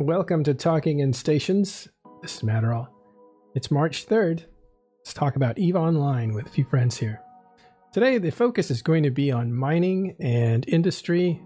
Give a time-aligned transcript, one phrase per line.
[0.00, 1.88] Welcome to Talking in Stations.
[2.22, 2.86] This is Matterall.
[3.56, 4.44] It's March 3rd.
[5.00, 7.20] Let's talk about EVE Online with a few friends here.
[7.92, 11.42] Today, the focus is going to be on mining and industry,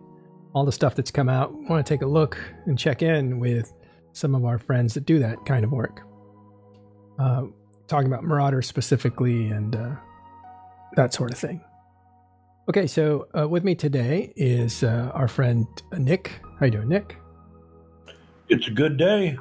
[0.55, 1.49] all the stuff that's come out.
[1.49, 2.37] I want to take a look
[2.67, 3.73] and check in with
[4.13, 6.03] some of our friends that do that kind of work.
[7.19, 7.45] Uh,
[7.87, 9.95] talking about Marauder specifically and uh,
[10.97, 11.65] that sort of thing.
[12.69, 15.67] Okay, so uh, with me today is uh, our friend
[15.97, 16.43] Nick.
[16.61, 17.17] How you doing, Nick?
[18.53, 19.35] It's a good day.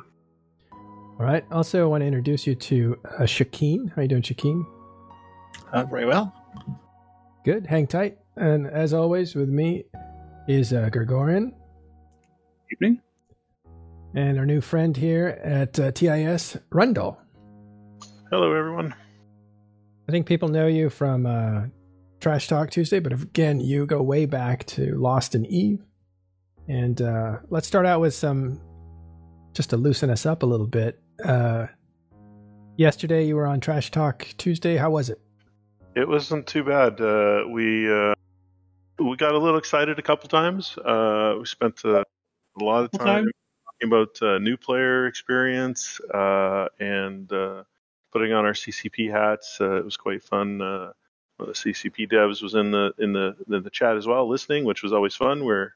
[0.71, 1.43] All right.
[1.51, 3.93] Also, I want to introduce you to uh, Shakeen.
[3.93, 4.65] How you doing, Shakeen?
[5.73, 6.33] Uh, very well.
[7.43, 7.65] Good.
[7.65, 8.19] Hang tight.
[8.37, 9.83] And as always, with me
[10.47, 11.53] is uh, Gregorian.
[12.71, 13.01] Evening.
[14.15, 17.19] And our new friend here at uh, TIS, Rundle.
[18.29, 18.95] Hello, everyone.
[20.07, 21.63] I think people know you from uh,
[22.21, 25.83] Trash Talk Tuesday, but again, you go way back to Lost in Eve.
[26.69, 28.61] And uh, let's start out with some,
[29.53, 30.99] just to loosen us up a little bit.
[31.23, 31.67] Uh,
[32.77, 34.77] yesterday, you were on Trash Talk Tuesday.
[34.77, 35.19] How was it?
[35.95, 37.01] It wasn't too bad.
[37.01, 38.13] Uh, we uh,
[38.99, 40.77] we got a little excited a couple times.
[40.77, 42.03] Uh, we spent uh,
[42.59, 43.31] a lot of time, time?
[43.65, 47.63] talking about uh, new player experience uh, and uh,
[48.11, 49.57] putting on our CCP hats.
[49.59, 50.61] Uh, it was quite fun.
[50.61, 50.91] Uh,
[51.39, 54.83] the CCP devs was in the in the in the chat as well, listening, which
[54.83, 55.43] was always fun.
[55.43, 55.75] Where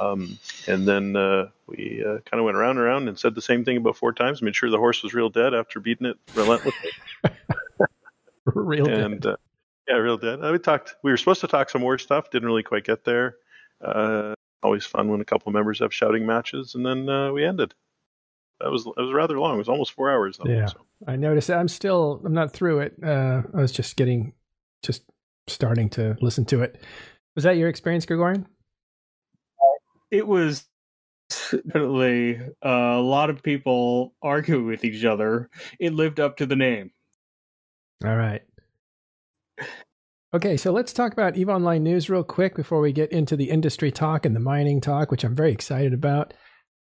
[0.00, 3.42] um, and then uh, we uh, kind of went around and around and said the
[3.42, 4.42] same thing about four times.
[4.42, 6.90] Made sure the horse was real dead after beating it relentlessly.
[8.46, 9.32] Real and dead.
[9.32, 9.36] uh,
[9.88, 10.44] yeah, real dead.
[10.44, 10.96] Uh, we talked.
[11.02, 12.30] We were supposed to talk some more stuff.
[12.30, 13.36] Didn't really quite get there.
[13.82, 17.74] Uh, always fun when a couple members have shouting matches, and then uh, we ended.
[18.60, 19.54] That was it was rather long.
[19.54, 20.36] It was almost four hours.
[20.38, 20.66] Though, Yeah.
[20.66, 20.78] so.
[21.06, 21.50] I noticed.
[21.50, 22.20] I'm still.
[22.24, 22.94] I'm not through it.
[23.02, 24.34] Uh, I was just getting,
[24.82, 25.02] just
[25.46, 26.80] starting to listen to it.
[27.34, 28.46] Was that your experience, Gregorian?
[30.14, 30.64] It was
[31.50, 35.50] definitely uh, a lot of people arguing with each other.
[35.80, 36.92] It lived up to the name.
[38.04, 38.42] All right.
[40.32, 43.50] Okay, so let's talk about EVE Online News real quick before we get into the
[43.50, 46.32] industry talk and the mining talk, which I'm very excited about.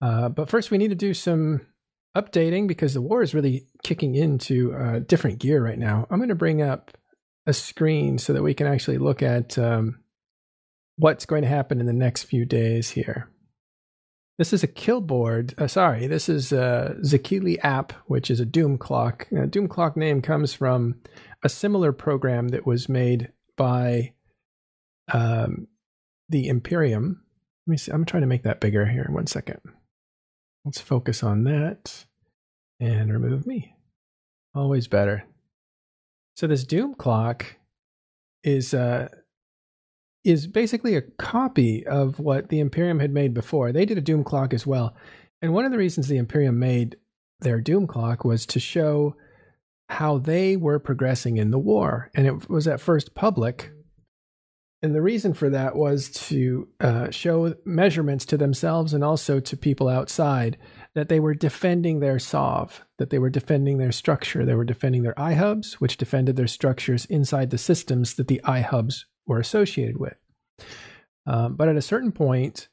[0.01, 1.61] Uh, but first, we need to do some
[2.17, 6.07] updating because the war is really kicking into uh, different gear right now.
[6.11, 6.97] I'm going to bring up
[7.47, 9.99] a screen so that we can actually look at um,
[10.99, 13.31] what's going to happen in the next few days here.
[14.37, 15.55] This is a kill board.
[15.59, 19.27] Uh, sorry, this is a Zakili app, which is a Doom clock.
[19.51, 20.97] Doom clock name comes from
[21.43, 24.13] a similar program that was made by
[25.13, 25.67] um,
[26.29, 27.23] the Imperium.
[27.67, 27.93] Let me see.
[27.93, 29.09] I'm trying to make that bigger here.
[29.11, 29.61] One second.
[30.65, 32.05] Let's focus on that
[32.79, 33.75] and remove me.
[34.55, 35.25] Always better.
[36.37, 37.57] So this Doom clock
[38.45, 39.09] is uh,
[40.29, 43.73] is basically a copy of what the Imperium had made before.
[43.73, 44.95] They did a Doom clock as well.
[45.41, 46.97] And one of the reasons the Imperium made
[47.41, 49.17] their Doom clock was to show
[49.89, 52.11] how they were progressing in the war.
[52.15, 53.71] And it was at first public.
[54.83, 59.57] And the reason for that was to uh, show measurements to themselves and also to
[59.57, 60.59] people outside
[60.95, 65.05] that they were defending their SOV, that they were defending their structure, they were defending
[65.05, 70.17] their iHubs, which defended their structures inside the systems that the iHubs were associated with.
[71.27, 72.69] Um, but at a certain point,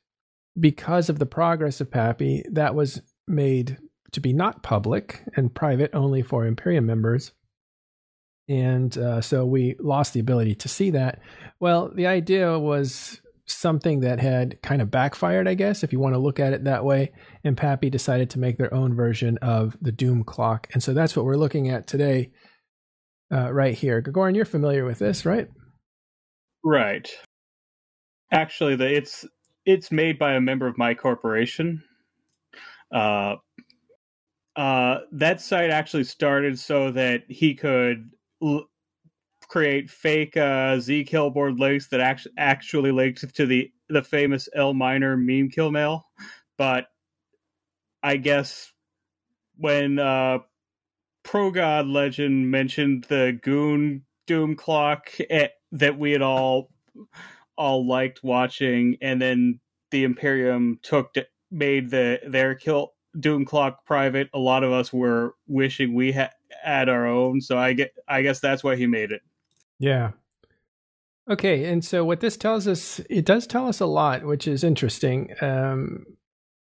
[0.60, 3.78] because of the progress of PAPI, that was made
[4.14, 7.34] to be not public and private only for Imperium members.
[8.48, 11.20] And uh, so we lost the ability to see that.
[11.60, 16.16] Well, the idea was something that had kind of backfired, I guess, if you want
[16.16, 17.12] to look at it that way.
[17.44, 20.68] And PAPI decided to make their own version of the Doom clock.
[20.74, 22.32] And so that's what we're looking at today,
[23.34, 24.02] uh, right here.
[24.02, 25.50] Gregorian, you're familiar with this, right?
[26.66, 27.10] Right.
[28.32, 29.26] Actually, the, it's
[29.66, 31.84] it's made by a member of my corporation.
[32.94, 33.38] Uh,
[34.56, 38.12] uh, that site actually started so that he could
[38.44, 38.68] l-
[39.50, 44.74] create fake uh, Z killboard links that act- actually linked to the the famous L
[44.74, 46.08] minor meme kill mail.
[46.58, 46.88] But
[48.04, 48.72] I guess
[49.58, 50.40] when uh,
[51.26, 56.70] Progodlegend mentioned the Goon Doom Clock eh, that we had all
[57.58, 59.60] all liked watching, and then
[59.92, 64.30] the Imperium took to, made the their kill Doom Clock private.
[64.34, 66.32] A lot of us were wishing we had
[66.64, 69.22] had our own, so I get I guess that's why he made it.
[69.80, 70.12] Yeah.
[71.30, 74.64] Okay, and so what this tells us, it does tell us a lot, which is
[74.64, 75.34] interesting.
[75.42, 76.06] Um,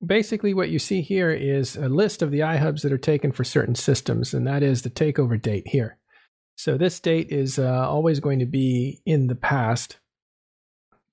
[0.05, 3.45] basically, what you see here is a list of the iHubs that are taken for
[3.45, 5.97] certain systems, and that is the takeover date here.
[6.59, 9.99] So this date is uh, always going to be in the past,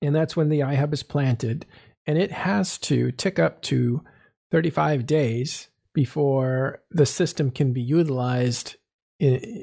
[0.02, 1.66] and that's when the iHub is planted,
[2.04, 4.02] and it has to tick up to
[4.50, 8.74] 35 days before the system can be utilized
[9.20, 9.62] in,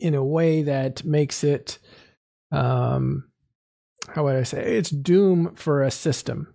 [0.00, 1.78] in a way that makes it,
[2.50, 3.28] um,
[4.08, 6.54] how would I say, it's doom for a system.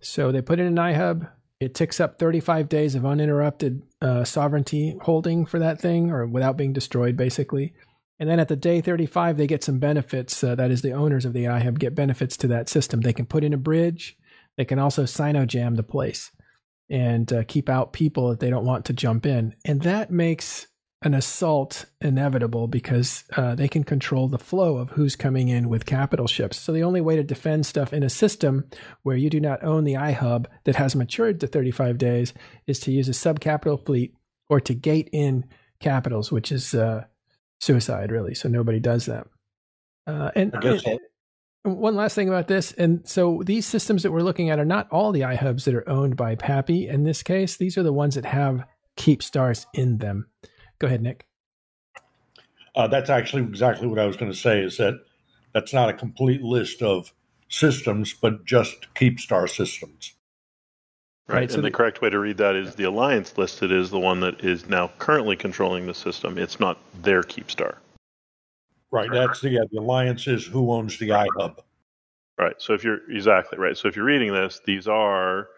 [0.00, 1.30] So they put in an iHub.
[1.60, 6.56] It ticks up 35 days of uninterrupted uh, sovereignty holding for that thing, or without
[6.56, 7.74] being destroyed, basically.
[8.18, 10.42] And then at the day 35, they get some benefits.
[10.42, 13.00] Uh, that is, the owners of the iHub get benefits to that system.
[13.00, 14.16] They can put in a bridge.
[14.56, 16.30] They can also jam the place
[16.88, 19.54] and uh, keep out people that they don't want to jump in.
[19.64, 20.68] And that makes
[21.02, 25.84] an assault inevitable because uh, they can control the flow of who's coming in with
[25.84, 26.58] capital ships.
[26.58, 28.64] So the only way to defend stuff in a system
[29.02, 32.32] where you do not own the iHub that has matured to 35 days
[32.66, 34.14] is to use a subcapital fleet
[34.48, 35.44] or to gate in
[35.78, 37.04] capitals, which is uh,
[37.60, 38.34] suicide, really.
[38.34, 39.26] So nobody does that.
[40.06, 40.98] Uh, and, and
[41.64, 44.86] one last thing about this, and so these systems that we're looking at are not
[44.90, 46.88] all the iHubs that are owned by PAPI.
[46.88, 48.64] In this case, these are the ones that have
[48.96, 50.26] keep stars in them.
[50.78, 51.26] Go ahead, Nick.
[52.74, 54.60] Uh, that's actually exactly what I was going to say.
[54.60, 54.94] Is that
[55.54, 57.12] that's not a complete list of
[57.48, 60.12] systems, but just keep star systems.
[61.26, 63.72] Right, right and so the, the correct way to read that is the alliance listed
[63.72, 66.36] is the one that is now currently controlling the system.
[66.36, 67.78] It's not their keep star.
[68.90, 69.10] Right.
[69.10, 71.58] That's the, yeah, the alliance is who owns the iHub.
[72.38, 72.54] Right.
[72.58, 73.76] So if you're exactly right.
[73.76, 75.48] So if you're reading this, these are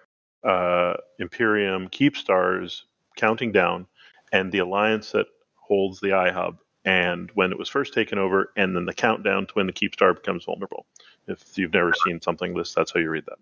[0.45, 2.85] uh, Imperium keep stars
[3.17, 3.87] counting down,
[4.33, 5.27] and the alliance that
[5.57, 6.59] holds the iHub.
[6.85, 9.95] And when it was first taken over, and then the countdown to when the keep
[9.95, 10.87] star becomes vulnerable.
[11.27, 13.39] If you've never seen something like this, that's how you read that.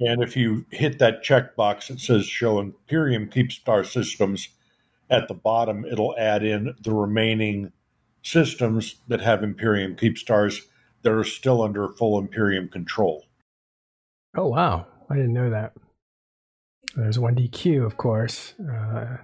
[0.00, 4.48] And if you hit that checkbox that says show Imperium keep star systems
[5.08, 7.72] at the bottom, it'll add in the remaining
[8.22, 10.62] systems that have Imperium keep stars
[11.02, 13.24] that are still under full Imperium control.
[14.36, 14.86] Oh, wow.
[15.10, 15.74] I didn't know that.
[16.96, 18.54] There's 1DQ, of course.
[18.60, 19.18] Uh,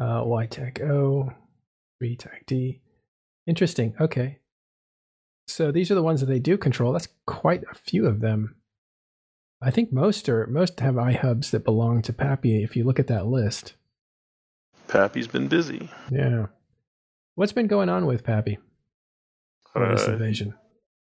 [0.00, 1.32] uh, YTAC O,
[2.02, 2.80] 3TAC D.
[3.46, 3.94] Interesting.
[4.00, 4.38] Okay.
[5.46, 6.92] So these are the ones that they do control.
[6.92, 8.56] That's quite a few of them.
[9.62, 12.64] I think most are most have iHubs that belong to PAPI.
[12.64, 13.74] If you look at that list,
[14.88, 15.90] PAPI's been busy.
[16.10, 16.46] Yeah.
[17.34, 18.58] What's been going on with PAPI
[19.72, 20.54] for this uh, invasion?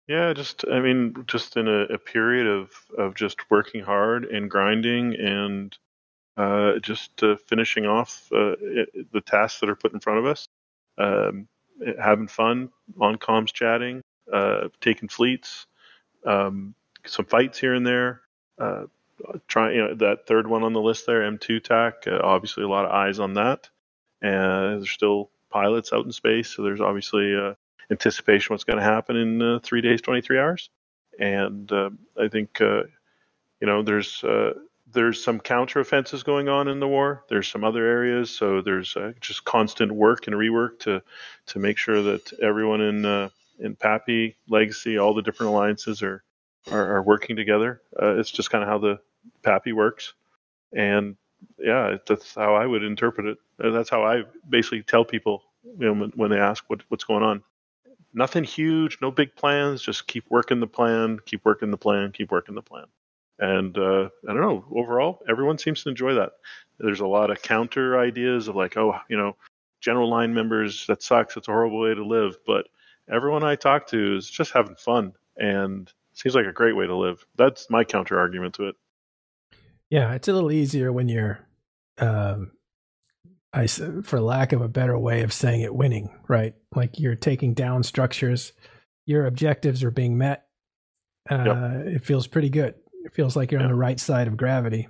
[0.06, 4.50] Yeah, just I mean, just in a, a, period of of just working hard and
[4.50, 5.76] grinding and
[6.36, 10.26] uh, just uh, finishing off uh, it, the tasks that are put in front of
[10.26, 10.46] us,
[10.98, 11.48] um,
[12.00, 14.02] having fun on comms, chatting,
[14.32, 15.66] uh, taking fleets,
[16.26, 16.74] um,
[17.06, 18.20] some fights here and there.
[18.58, 18.84] Uh,
[19.48, 22.06] trying, you know, that third one on the list there, M2 TAC.
[22.22, 23.68] obviously, a lot of eyes on that,
[24.22, 26.50] and there's still pilots out in space.
[26.50, 27.54] So there's obviously uh,
[27.90, 30.70] anticipation what's going to happen in uh, three days, 23 hours.
[31.18, 31.90] And uh,
[32.20, 32.82] I think, uh,
[33.60, 34.54] you know, there's uh,
[34.92, 37.24] there's some counter offenses going on in the war.
[37.28, 38.30] There's some other areas.
[38.30, 41.02] So there's uh, just constant work and rework to
[41.46, 43.30] to make sure that everyone in
[43.60, 46.24] in PAPI Legacy, all the different alliances are
[46.70, 47.82] are, are working together.
[48.00, 49.00] it's just kind of how the
[49.42, 50.14] PAPI works.
[50.72, 51.16] And
[51.58, 53.38] yeah, that's how I would interpret it.
[53.58, 55.42] That's how I basically tell people
[55.78, 57.42] you know, when they ask what, what's going on.
[58.12, 59.82] Nothing huge, no big plans.
[59.82, 62.86] Just keep working the plan, keep working the plan, keep working the plan.
[63.38, 64.64] And uh, I don't know.
[64.72, 66.32] Overall, everyone seems to enjoy that.
[66.78, 69.36] There's a lot of counter ideas of like, oh, you know,
[69.80, 70.86] general line members.
[70.86, 71.36] That sucks.
[71.36, 72.36] It's a horrible way to live.
[72.46, 72.68] But
[73.10, 76.96] everyone I talk to is just having fun, and seems like a great way to
[76.96, 77.24] live.
[77.36, 78.76] That's my counter argument to it.
[79.90, 81.40] Yeah, it's a little easier when you're,
[81.98, 82.52] um,
[83.52, 86.10] I for lack of a better way of saying it, winning.
[86.26, 88.52] Right, like you're taking down structures,
[89.06, 90.46] your objectives are being met.
[91.30, 91.86] Uh, yep.
[91.86, 92.74] It feels pretty good.
[93.04, 93.66] It feels like you're yep.
[93.66, 94.88] on the right side of gravity.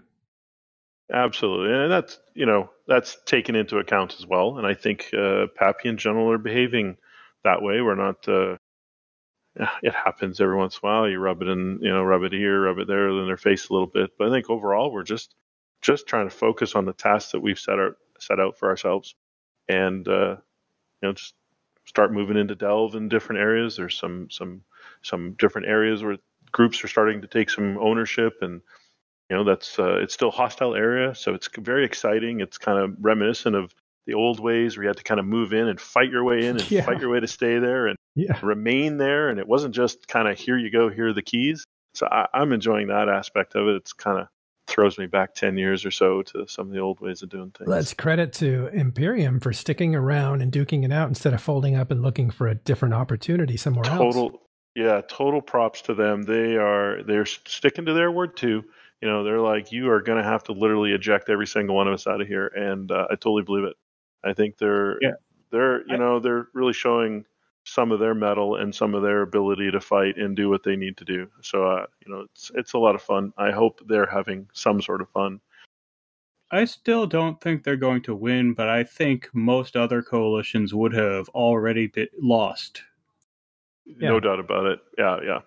[1.13, 4.57] Absolutely, and that's you know that's taken into account as well.
[4.57, 6.97] And I think uh, PAPI in general are behaving
[7.45, 7.83] that way.
[7.83, 8.57] We're not uh,
[9.83, 11.09] it happens every once in a while.
[11.09, 13.69] You rub it in, you know, rub it here, rub it there, in their face
[13.69, 14.11] a little bit.
[14.19, 15.35] But I think overall, we're just
[15.83, 19.15] just trying to focus on the tasks that we've set out set out for ourselves,
[19.69, 20.37] and uh,
[21.03, 21.35] you know, just
[21.87, 23.77] start moving into delve in different areas.
[23.77, 24.63] There's some some
[25.03, 26.17] some different areas where
[26.53, 28.61] groups are starting to take some ownership, and
[29.31, 32.41] you know, that's uh, it's still hostile area, so it's very exciting.
[32.41, 33.75] It's kind of reminiscent of
[34.07, 36.47] the old ways where you had to kind of move in and fight your way
[36.47, 36.85] in and yeah.
[36.85, 38.39] fight your way to stay there and yeah.
[38.43, 39.29] remain there.
[39.29, 41.65] And it wasn't just kind of here you go, here are the keys.
[41.95, 43.77] So I, I'm enjoying that aspect of it.
[43.77, 44.29] It's kind of
[44.67, 47.51] throws me back 10 years or so to some of the old ways of doing
[47.51, 47.69] things.
[47.69, 51.91] Let's credit to Imperium for sticking around and duking it out instead of folding up
[51.91, 54.37] and looking for a different opportunity somewhere total, else.
[54.75, 56.23] Yeah, total props to them.
[56.23, 58.65] They are they're sticking to their word too.
[59.03, 61.87] You know, they're like, you are going to have to literally eject every single one
[61.87, 63.77] of us out of here, and uh, I totally believe it.
[64.25, 65.13] I think they're Yeah.
[65.51, 67.27] they're you I- know they're really showing
[67.65, 70.77] some of their metal and some of their ability to fight and do what they
[70.77, 71.29] need to do.
[71.43, 73.33] So uh, you know, it's it's a lot of fun.
[73.37, 75.41] I hope they're having some sort of fun.
[76.51, 80.93] I still don't think they're going to win, but I think most other coalitions would
[80.93, 82.83] have already been lost.
[83.87, 84.81] No doubt about it.
[84.97, 85.41] Yeah, yeah.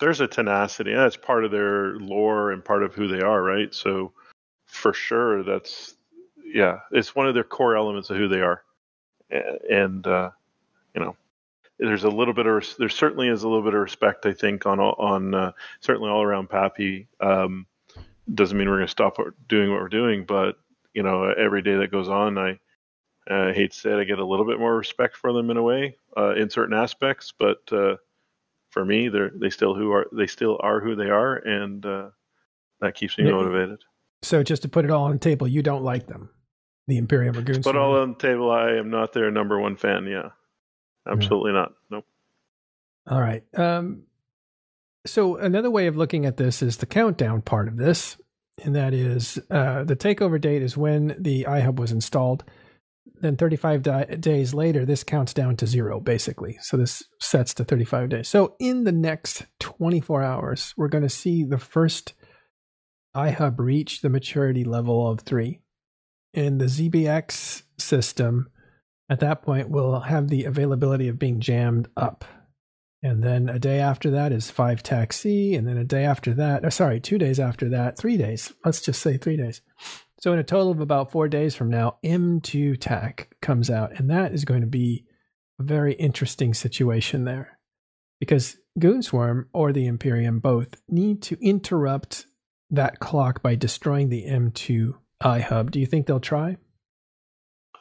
[0.00, 0.90] There's a tenacity.
[0.90, 3.72] and That's part of their lore and part of who they are, right?
[3.72, 4.12] So
[4.66, 5.94] for sure, that's
[6.44, 8.62] yeah, it's one of their core elements of who they are.
[9.70, 10.30] And uh,
[10.94, 11.16] you know,
[11.78, 14.66] there's a little bit of there certainly is a little bit of respect, I think,
[14.66, 17.06] on on uh, certainly all around PAPI.
[17.20, 17.66] Um,
[18.32, 20.56] doesn't mean we're going to stop doing what we're doing, but
[20.94, 22.58] you know, every day that goes on, I
[23.28, 25.56] uh, hate to say it, I get a little bit more respect for them in
[25.56, 27.32] a way, uh, in certain aspects.
[27.36, 27.96] But uh,
[28.70, 32.10] for me, they're they still who are they still are who they are, and uh,
[32.80, 33.82] that keeps me motivated.
[34.22, 36.30] So just to put it all on the table, you don't like them,
[36.86, 37.64] the Imperium Dragoons.
[37.64, 38.50] Put all on the table.
[38.50, 40.06] I am not their number one fan.
[40.06, 40.30] Yeah,
[41.10, 41.72] absolutely not.
[41.90, 42.04] Nope.
[43.08, 43.42] All right.
[43.54, 44.04] Um,
[45.06, 48.16] so another way of looking at this is the countdown part of this,
[48.62, 52.44] and that is uh, the takeover date is when the iHub was installed.
[53.20, 56.58] Then 35 di- days later, this counts down to zero, basically.
[56.62, 58.28] So this sets to 35 days.
[58.28, 62.14] So in the next 24 hours, we're going to see the first
[63.14, 65.60] iHub reach the maturity level of three.
[66.32, 68.48] And the ZBX system
[69.08, 72.24] at that point we'll have the availability of being jammed up.
[73.02, 75.54] And then a day after that is five taxi.
[75.54, 78.54] And then a day after that, uh, sorry, two days after that, three days.
[78.64, 79.60] Let's just say three days.
[80.20, 83.92] So in a total of about four days from now, M2 TAC comes out.
[83.98, 85.04] And that is going to be
[85.60, 87.58] a very interesting situation there.
[88.20, 92.24] Because Goonswarm or the Imperium both need to interrupt
[92.70, 95.70] that clock by destroying the M2 iHub.
[95.70, 96.56] Do you think they'll try?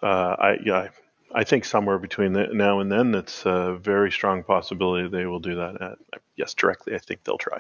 [0.02, 0.90] Uh, I yeah,
[1.34, 5.40] I, think somewhere between the, now and then, it's a very strong possibility they will
[5.40, 5.82] do that.
[5.82, 5.96] Uh,
[6.36, 6.96] yes, directly.
[6.96, 7.60] I think they'll try.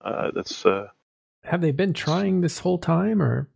[0.00, 0.88] Uh, that's uh,
[1.44, 3.48] Have they been trying this whole time or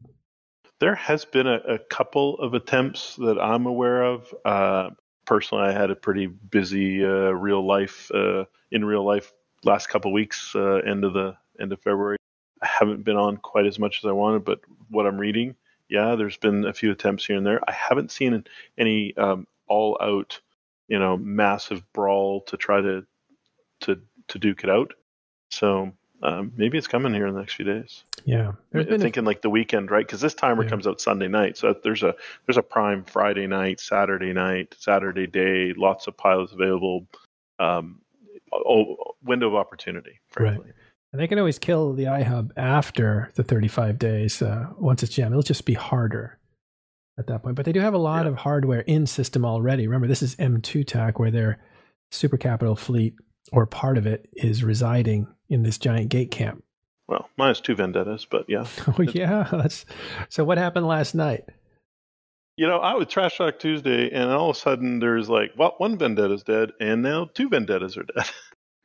[0.81, 4.35] There has been a, a couple of attempts that I'm aware of.
[4.45, 4.91] Uh,
[5.25, 9.33] personally, I had a pretty busy uh, real life uh, in real life
[9.65, 12.17] last couple weeks, uh, end of the end of February.
[12.61, 15.57] I haven't been on quite as much as I wanted, but what I'm reading,
[15.93, 17.61] yeah, there's been a few attempts here and there.
[17.69, 18.45] I haven't seen
[18.79, 20.41] any um, all out,
[20.89, 23.07] you know, massive brawl to try to
[23.83, 24.95] to to duke it out.
[25.51, 28.05] So um, maybe it's coming here in the next few days.
[28.25, 30.07] Yeah, I'm been a- thinking like the weekend, right?
[30.07, 30.71] Because this timer Yeah.
[30.71, 32.15] comes out Sunday night, so there's a
[32.47, 37.07] there's a prime Friday night, Saturday night, Saturday day, lots of pilots available.
[37.59, 38.01] Um,
[39.23, 40.73] window of opportunity, frankly.
[41.13, 44.41] And they can always kill the iHub after the 35 days.
[44.41, 46.39] Uh, once it's jammed, it'll just be harder
[47.19, 47.55] at that point.
[47.57, 48.31] But they do have a lot Yeah.
[48.31, 49.87] of hardware in system already.
[49.87, 51.59] Remember, this is M2 TAC, where their
[52.11, 53.15] super capital fleet
[53.53, 56.65] or part of it is residing in this giant gate camp.
[57.09, 58.67] Well, minus two vendettas, but yeah.
[58.99, 59.85] Oh yeah, that's
[60.31, 60.45] so.
[60.45, 61.45] What happened last night?
[62.57, 65.75] You know, I was Trash Talk Tuesday, and all of a sudden there's like, well,
[65.79, 68.25] one vendetta's dead, and now two vendettas are dead.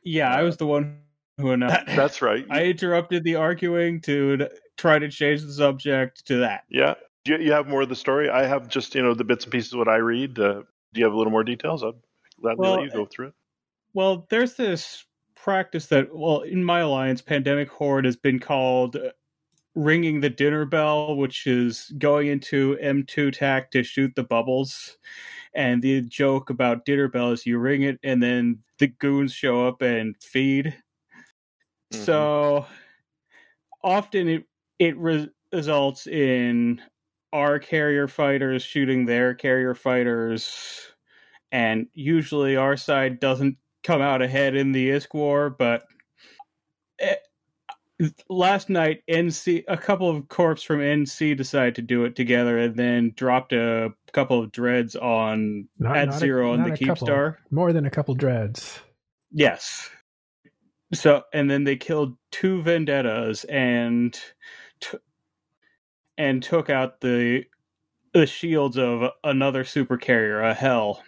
[0.04, 1.00] Yeah, I was the one
[1.42, 1.86] who announced.
[1.86, 2.46] That's right.
[2.50, 6.64] I interrupted the arguing to try to change the subject to that.
[6.68, 6.94] yeah.
[7.24, 8.30] Do you, you have more of the story?
[8.30, 10.38] I have just you know the bits and pieces of what I read.
[10.38, 11.82] Uh, do you have a little more details?
[11.82, 11.92] I'd
[12.40, 13.34] gladly Well, let you go through it.
[13.92, 15.04] Well, there's this
[15.34, 19.10] practice that, well, in my alliance, Pandemic Horde has been called uh,
[19.74, 24.98] ringing the dinner bell, which is going into M2 tac to shoot the bubbles.
[25.54, 29.66] And the joke about dinner bell is you ring it and then the goons show
[29.66, 30.74] up and feed.
[31.92, 32.04] Mhm.
[32.04, 32.66] So
[33.82, 34.44] often it
[34.78, 36.80] it re- results in
[37.32, 40.92] our carrier fighters shooting their carrier fighters,
[41.52, 45.50] and usually our side doesn't come out ahead in the ISK war.
[45.50, 45.84] But
[46.98, 47.16] eh,
[48.28, 52.76] last night, NC a couple of corps from NC decided to do it together, and
[52.76, 56.70] then dropped a couple of dreads on Not- at not a- zero on the.
[56.70, 57.36] Keepstar.
[57.50, 58.80] More than a couple dreads.
[59.32, 59.90] Yes.
[60.92, 64.18] So and then they killed two vendettas and
[64.80, 64.98] t-
[66.16, 67.44] and took out the
[68.14, 71.02] the shields of another super carrier, a Hel.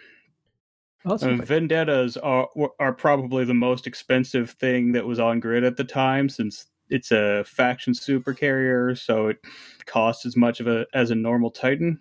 [1.27, 2.47] And vendettas are
[2.79, 7.11] are probably the most expensive thing that was on grid at the time, since it's
[7.11, 9.37] a faction super carrier, so it
[9.85, 11.99] costs as much of a as a normal Titan.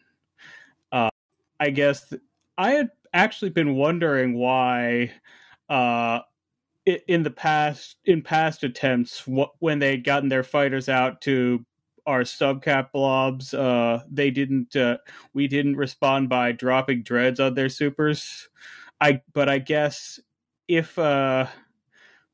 [0.92, 1.08] Uh,
[1.60, 2.22] I guess th-
[2.58, 5.12] I had actually been wondering why
[5.70, 6.20] uh,
[7.08, 9.24] in the past in past attempts
[9.58, 11.64] when they'd gotten their fighters out to
[12.06, 14.96] our subcap blobs uh they didn't uh,
[15.34, 18.48] we didn't respond by dropping dreads on their supers.
[19.00, 20.20] I but i guess
[20.68, 21.46] if uh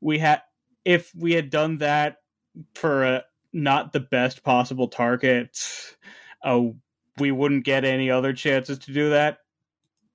[0.01, 0.41] we had
[0.85, 2.17] if we had done that
[2.75, 3.23] for
[3.53, 5.57] not the best possible target
[6.43, 6.61] uh
[7.19, 9.39] we wouldn't get any other chances to do that.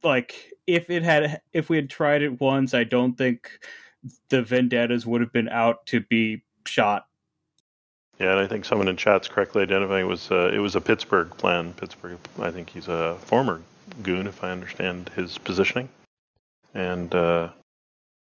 [0.05, 3.59] Like if it had if we had tried it once i don't think
[4.31, 7.07] the vendettas would have been out to be shot
[8.23, 10.81] yeah, and I think someone in chat's correctly identifying it was uh, it was a
[10.81, 11.73] Pittsburgh plan.
[11.73, 13.63] Pittsburgh, I think he's a former
[14.03, 15.89] goon, if I understand his positioning.
[16.73, 17.51] And uh,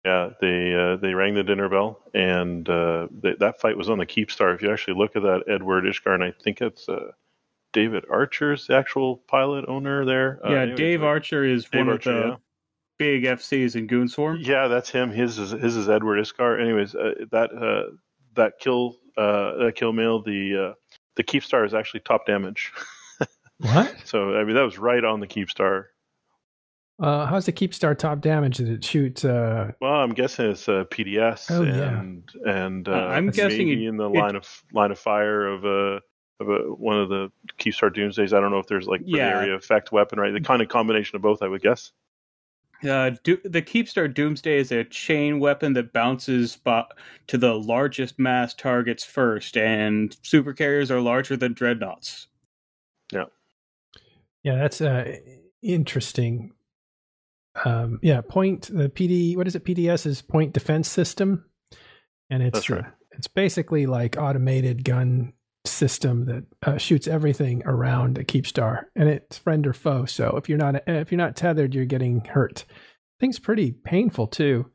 [0.05, 3.99] yeah, they uh, they rang the dinner bell, and uh, they, that fight was on
[3.99, 4.55] the Keepstar.
[4.55, 7.11] If you actually look at that Edward Ishgard, and I think it's uh,
[7.75, 10.41] David Archer's the actual pilot owner there.
[10.43, 12.37] Uh, yeah, Dave Archer is Dave one Archer, of the yeah.
[12.99, 14.45] Big FCs in Goonswarm.
[14.45, 15.11] Yeah, that's him.
[15.11, 16.61] His is his is Edward Ishgard.
[16.61, 17.95] Anyways, that uh,
[18.35, 20.75] that kill uh, kill mail, the uh,
[21.17, 22.73] the Keepstar is actually top damage.
[23.59, 23.95] what?
[24.05, 25.87] So I mean that was right on the Keepstar.
[27.01, 28.59] Uh, how's the Keepstar top damage?
[28.59, 29.25] Did it shoot?
[29.25, 29.73] Uh...
[29.81, 32.65] Well, I'm guessing it's uh, PDS oh, and yeah.
[32.65, 35.65] and uh, I'm guessing maybe it, in the it, line of line of fire of
[35.65, 36.01] a.
[36.41, 39.39] Of a, one of the Keepstar Doomsdays, I don't know if there's like yeah.
[39.39, 40.33] area effect weapon, right?
[40.33, 41.93] The kind of combination of both, I would guess.
[42.85, 46.59] Uh, do, the Keepstar Doomsday is a chain weapon that bounces
[47.27, 52.27] to the largest mass targets first, and super carriers are larger than dreadnoughts.
[53.13, 53.25] Yeah.
[54.43, 55.17] Yeah, that's uh,
[55.63, 56.53] interesting.
[57.65, 59.37] Um, yeah, point the PD.
[59.37, 59.65] What is it?
[59.65, 61.45] PDS is Point Defense System,
[62.29, 62.85] and it's right.
[63.13, 65.33] it's basically like automated gun
[65.75, 70.05] system that uh, shoots everything around a keepstar and it's friend or foe.
[70.05, 72.65] So if you're not if you're not tethered you're getting hurt.
[73.21, 74.71] Thing's pretty painful too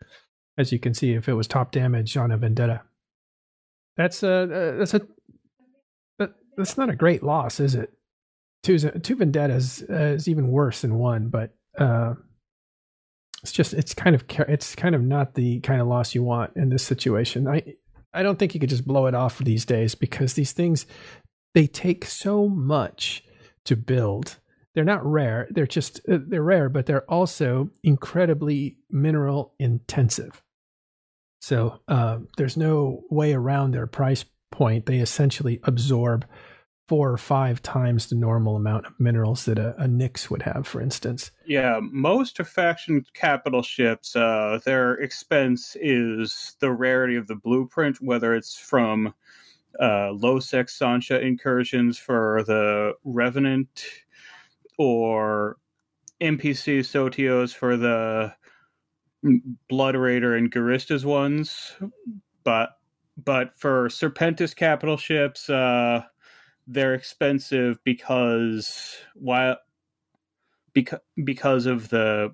[0.57, 2.81] as you can see if it was top damage on a vendetta.
[3.97, 5.01] That's a uh, that's a
[6.19, 7.93] that, that's not a great loss is it?
[8.63, 12.15] Two two vendettas uh, is even worse than one but uh
[13.41, 16.51] it's just it's kind of it's kind of not the kind of loss you want
[16.55, 17.47] in this situation.
[17.47, 17.63] I
[18.13, 20.85] I don't think you could just blow it off these days because these things
[21.53, 23.23] they take so much
[23.65, 24.39] to build.
[24.75, 25.47] They're not rare.
[25.49, 30.41] They're just uh, they're rare, but they're also incredibly mineral intensive.
[31.41, 34.85] So uh, there's no way around their price point.
[34.85, 36.25] They essentially absorb
[36.89, 40.65] four or five times the normal amount of minerals that a, a Nyx would have,
[40.65, 41.29] for instance.
[41.45, 48.33] Yeah, most faction capital ships, uh, their expense is the rarity of the blueprint, whether
[48.33, 49.13] it's from
[49.79, 53.85] uh, low sec Sansha incursions for the Revenant
[54.79, 55.57] or
[56.19, 58.33] NPC Sotiyos for the
[59.69, 61.71] Blood Raider and Guristas ones.
[62.43, 62.71] But
[63.23, 66.01] but for Serpentis capital ships, uh,
[66.69, 69.57] they're expensive because while
[70.71, 72.33] because because of the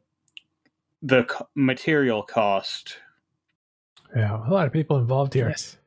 [1.01, 2.97] the material cost.
[4.15, 5.49] Yeah, a lot of people involved here.
[5.49, 5.77] Yes.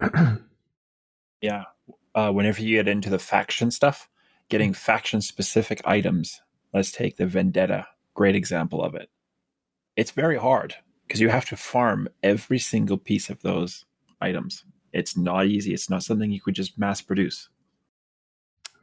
[1.40, 1.64] yeah.
[2.14, 4.08] Uh, whenever you get into the faction stuff,
[4.48, 6.40] getting faction specific items.
[6.72, 9.10] Let's take the Vendetta, great example of it.
[9.96, 10.76] It's very hard
[11.06, 13.84] because you have to farm every single piece of those
[14.20, 14.64] items.
[14.94, 15.74] It's not easy.
[15.74, 17.48] It's not something you could just mass produce.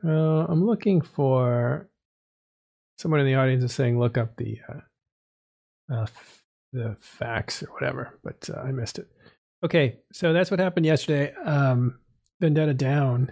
[0.06, 1.90] Uh, I'm looking for
[2.98, 6.08] someone in the audience is saying look up the uh, uh,
[6.74, 9.08] the facts or whatever, but uh, I missed it.
[9.64, 11.34] Okay, so that's what happened yesterday.
[11.34, 12.00] Um,
[12.40, 13.32] Vendetta down.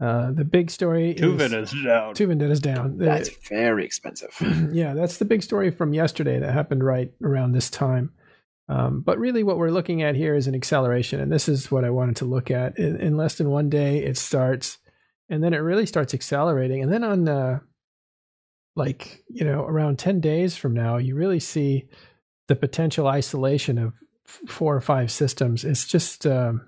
[0.00, 2.14] Uh, the big story two is, vendettas down.
[2.14, 2.98] Two vendettas down.
[2.98, 4.34] The, that's very expensive.
[4.72, 8.12] yeah, that's the big story from yesterday that happened right around this time.
[8.68, 11.84] Um, but really, what we're looking at here is an acceleration, and this is what
[11.84, 12.78] I wanted to look at.
[12.78, 14.78] In, in less than one day, it starts,
[15.28, 16.82] and then it really starts accelerating.
[16.82, 17.58] And then on, uh,
[18.76, 21.88] like you know, around ten days from now, you really see
[22.48, 23.94] the potential isolation of
[24.24, 25.64] four or five systems.
[25.64, 26.66] It's just, um,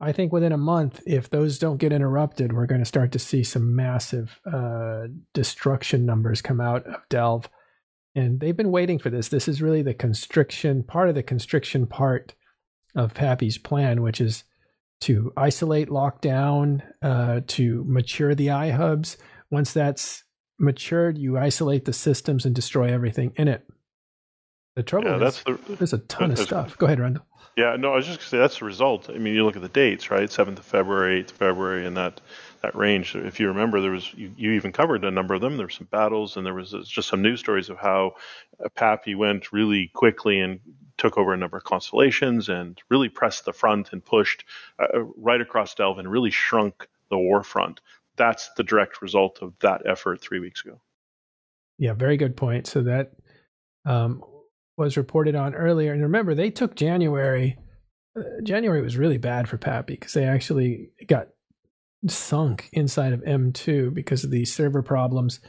[0.00, 3.18] I think, within a month, if those don't get interrupted, we're going to start to
[3.18, 7.48] see some massive uh, destruction numbers come out of Delve
[8.16, 9.28] and they've been waiting for this.
[9.28, 12.34] This is really the constriction part of the constriction part
[12.96, 14.42] of PAPI's plan, which is
[15.02, 19.18] to isolate, lock down, uh, to mature the iHubs.
[19.50, 20.24] Once that's
[20.58, 23.68] matured, you isolate the systems and destroy everything in it.
[24.76, 26.76] The trouble yeah, is, the, there's a ton of stuff.
[26.78, 27.26] Go ahead, Randall.
[27.56, 29.08] Yeah, no, I was just gonna say that's the result.
[29.08, 30.30] I mean, you look at the dates, right?
[30.30, 32.20] Seventh of February, eighth of February, and that
[32.62, 33.14] that range.
[33.14, 35.56] If you remember, there was you, you even covered a number of them.
[35.56, 38.14] There were some battles, and there was uh, just some news stories of how
[38.64, 40.60] uh, PAPI went really quickly and
[40.98, 44.44] took over a number of constellations and really pressed the front and pushed
[44.78, 47.80] uh, uh right across Delve and really shrunk the war front.
[48.16, 50.80] That's the direct result of that effort three weeks ago.
[51.78, 52.66] Yeah, very good point.
[52.66, 53.12] So that
[53.84, 54.22] um,
[54.76, 57.58] was reported on earlier, and remember they took January.
[58.18, 61.28] Uh, January was really bad for PAPI because they actually got
[62.10, 65.40] sunk inside of M2 because of the server problems.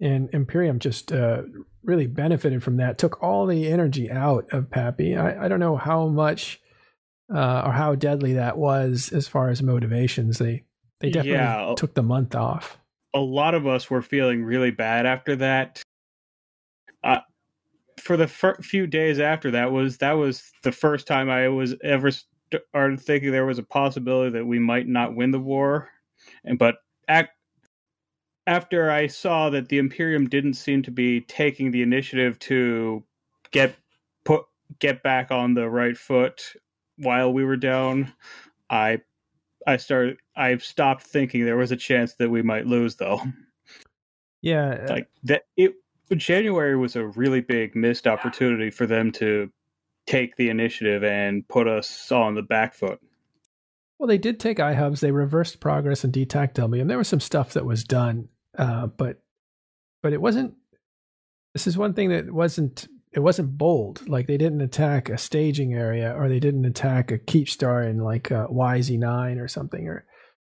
[0.00, 1.42] And Imperium just uh,
[1.84, 5.16] really benefited from that, took all the energy out of PAPI.
[5.16, 6.60] I, I don't know how much
[7.32, 10.38] uh, or how deadly that was as far as motivations.
[10.38, 10.64] They
[11.00, 12.78] they definitely yeah, took the month off.
[13.14, 15.82] A lot of us were feeling really bad after that.
[17.04, 17.18] Uh,
[18.00, 21.74] for the fir- few days after that was that was the first time I was
[21.82, 22.10] ever
[22.70, 25.88] started thinking there was a possibility that we might not win the war,
[26.44, 26.76] and but
[27.08, 27.32] act,
[28.46, 33.04] after I saw that the Imperium didn't seem to be taking the initiative to
[33.50, 33.76] get
[34.24, 34.44] put
[34.78, 36.54] get back on the right foot
[36.98, 38.12] while we were down,
[38.70, 39.00] I
[39.66, 43.20] I started I stopped thinking there was a chance that we might lose though.
[44.40, 45.74] Yeah, uh, like that it
[46.16, 49.50] January was a really big missed opportunity for them to
[50.06, 53.00] take the initiative and put us on the back foot.
[54.02, 54.98] Well, they did take iHubs.
[54.98, 56.88] They reversed progress and detacked Delbium.
[56.88, 59.22] There was some stuff that was done, uh, but
[60.02, 60.54] but it wasn't.
[61.54, 62.88] This is one thing that wasn't.
[63.12, 64.08] It wasn't bold.
[64.08, 67.98] Like they didn't attack a staging area, or they didn't attack a keep star in
[67.98, 70.04] like a YZ9 or something, or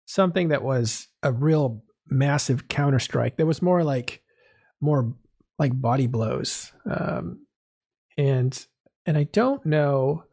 [0.05, 3.37] something that was a real massive counter strike.
[3.37, 4.23] There was more like
[4.81, 5.13] more
[5.59, 6.73] like body blows.
[6.89, 7.45] Um,
[8.17, 8.65] and
[9.05, 10.23] and I don't know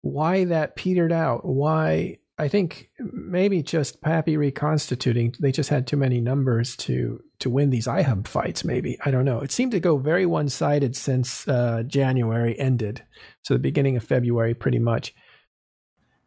[0.00, 1.44] why that petered out.
[1.44, 5.34] Why I think maybe just PAPI reconstituting.
[5.38, 8.64] They just had too many numbers to to win these iHub fights.
[8.64, 9.40] Maybe I don't know.
[9.40, 13.04] It seemed to go very one sided since uh, January ended,
[13.42, 15.14] so the beginning of February, pretty much.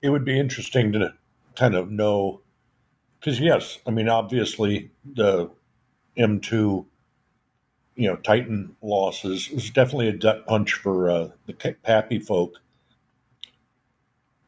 [0.03, 1.15] It would be interesting to
[1.55, 2.41] kind of know
[3.19, 5.49] because yes, I mean obviously the
[6.15, 6.85] M2
[7.95, 12.53] you know Titan losses was definitely a gut punch for uh, the PAPI folk.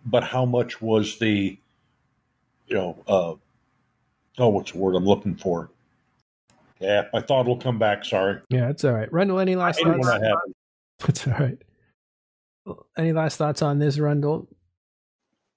[0.05, 1.57] But how much was the,
[2.67, 3.33] you know, uh,
[4.41, 5.69] oh, what's the word I'm looking for?
[6.79, 8.05] Yeah, I thought it'll come back.
[8.05, 8.39] Sorry.
[8.49, 9.11] Yeah, it's all right.
[9.11, 10.07] Rundle, any last thoughts?
[10.99, 11.57] That's all right.
[12.97, 14.47] Any last thoughts on this, Rundle?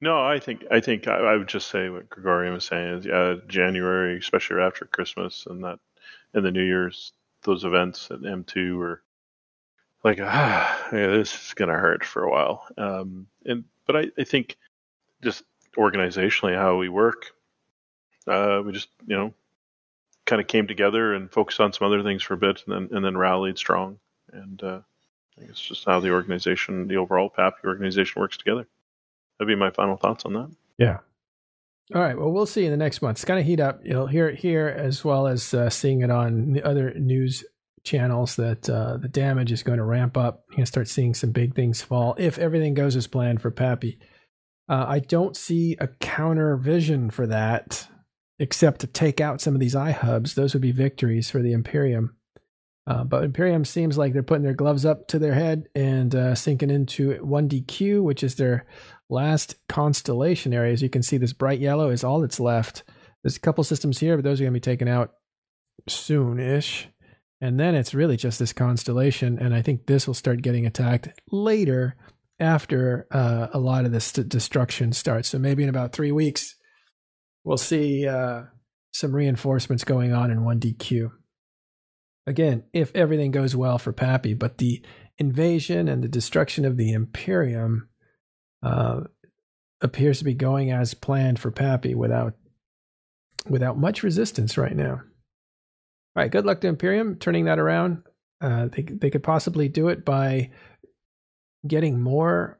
[0.00, 3.04] No, I think I think I, I, would just say what Gregorian was saying is
[3.04, 5.80] yeah, January, especially after Christmas and that
[6.34, 9.02] and the New Year's, those events at M2 were
[10.04, 12.66] like, ah, yeah, this is going to hurt for a while.
[12.76, 14.56] Um, and but I, I think
[15.22, 15.44] just
[15.76, 17.32] organizationally how we work,
[18.26, 19.34] uh, we just you know
[20.26, 22.96] kind of came together and focused on some other things for a bit, and then
[22.96, 23.98] and then rallied strong.
[24.32, 24.80] And uh,
[25.36, 28.66] I think it's just how the organization, the overall PAPI organization, works together.
[29.38, 30.50] That'd be my final thoughts on that.
[30.78, 30.98] Yeah,
[31.94, 32.18] all right.
[32.18, 33.16] Well, we'll see in the next month.
[33.16, 33.80] It's going to heat up.
[33.82, 37.44] You'll hear it here as well as uh, seeing it on the other news
[37.88, 40.44] channels that uh, the damage is going to ramp up.
[40.48, 43.50] You're going to start seeing some big things fall if everything goes as planned for
[43.50, 43.98] PAPI.
[44.68, 47.88] Uh, I don't see a counter vision for that
[48.38, 50.34] except to take out some of these iHubs.
[50.34, 52.14] Those would be victories for the Imperium.
[52.86, 56.34] Uh, but Imperium seems like they're putting their gloves up to their head and uh,
[56.34, 58.66] sinking into 1DQ, which is their
[59.10, 60.72] last constellation area.
[60.72, 62.84] As you can see, this bright yellow is all that's left.
[63.22, 65.12] There's a couple systems here, but those are going to be taken out
[65.86, 66.88] soon-ish.
[67.40, 71.08] And then it's really just this constellation, and I think this will start getting attacked
[71.30, 71.94] later
[72.40, 75.28] after uh, a lot of this st- destruction starts.
[75.28, 76.56] So maybe in about three weeks,
[77.44, 78.42] we'll see uh,
[78.92, 81.10] some reinforcements going on in 1DQ.
[82.26, 84.84] Again, if everything goes well for PAPI, but the
[85.16, 87.88] invasion and the destruction of the Imperium
[88.62, 89.00] uh,
[89.80, 92.34] appears to be going as planned for PAPI without
[93.48, 95.00] without much resistance right now.
[96.18, 98.02] All right, good luck to Imperium turning that around.
[98.40, 100.50] Uh, they they could possibly do it by
[101.64, 102.58] getting more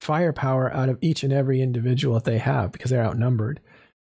[0.00, 3.60] firepower out of each and every individual that they have because they're outnumbered.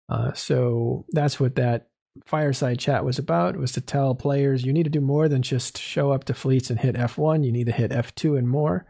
[0.09, 1.87] Uh, so that's what that
[2.27, 3.57] fireside chat was about.
[3.57, 6.69] Was to tell players you need to do more than just show up to fleets
[6.69, 7.45] and hit F1.
[7.45, 8.87] You need to hit F2 and more.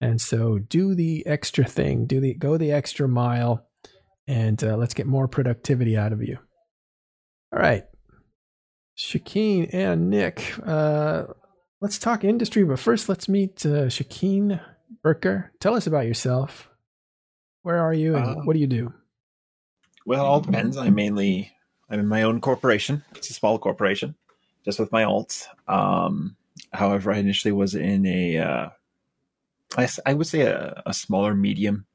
[0.00, 3.68] And so do the extra thing, do the go the extra mile,
[4.26, 6.36] and uh, let's get more productivity out of you.
[7.52, 7.84] All right,
[9.00, 11.24] Shakeen and Nick, uh,
[11.80, 12.64] let's talk industry.
[12.64, 14.60] But first, let's meet uh, Shakeen
[15.02, 15.52] Burker.
[15.58, 16.68] Tell us about yourself.
[17.62, 18.92] Where are you and Uh, what do you do?
[20.04, 20.76] Well, it all depends.
[20.76, 21.50] I'm mainly
[21.88, 23.02] I'm in my own corporation.
[23.14, 24.16] It's a small corporation,
[24.66, 25.46] just with my alts.
[25.66, 26.36] Um,
[26.72, 28.68] however, I initially was in a uh,
[29.78, 31.86] I, I would say a, a smaller medium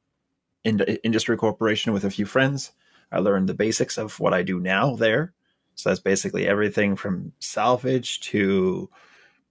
[0.63, 2.71] in, industry corporation with a few friends.
[3.11, 5.34] I learned the basics of what I do now there.
[5.75, 8.89] So that's basically everything from salvage to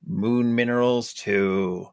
[0.06, 1.88] moon minerals to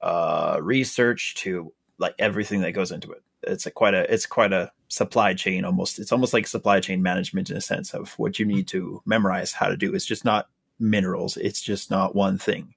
[0.00, 3.22] uh, research to like everything that goes into it.
[3.42, 5.98] It's a quite a it's quite a supply chain almost.
[5.98, 9.52] It's almost like supply chain management in a sense of what you need to memorize
[9.52, 9.94] how to do.
[9.94, 11.36] It's just not minerals.
[11.36, 12.74] It's just not one thing.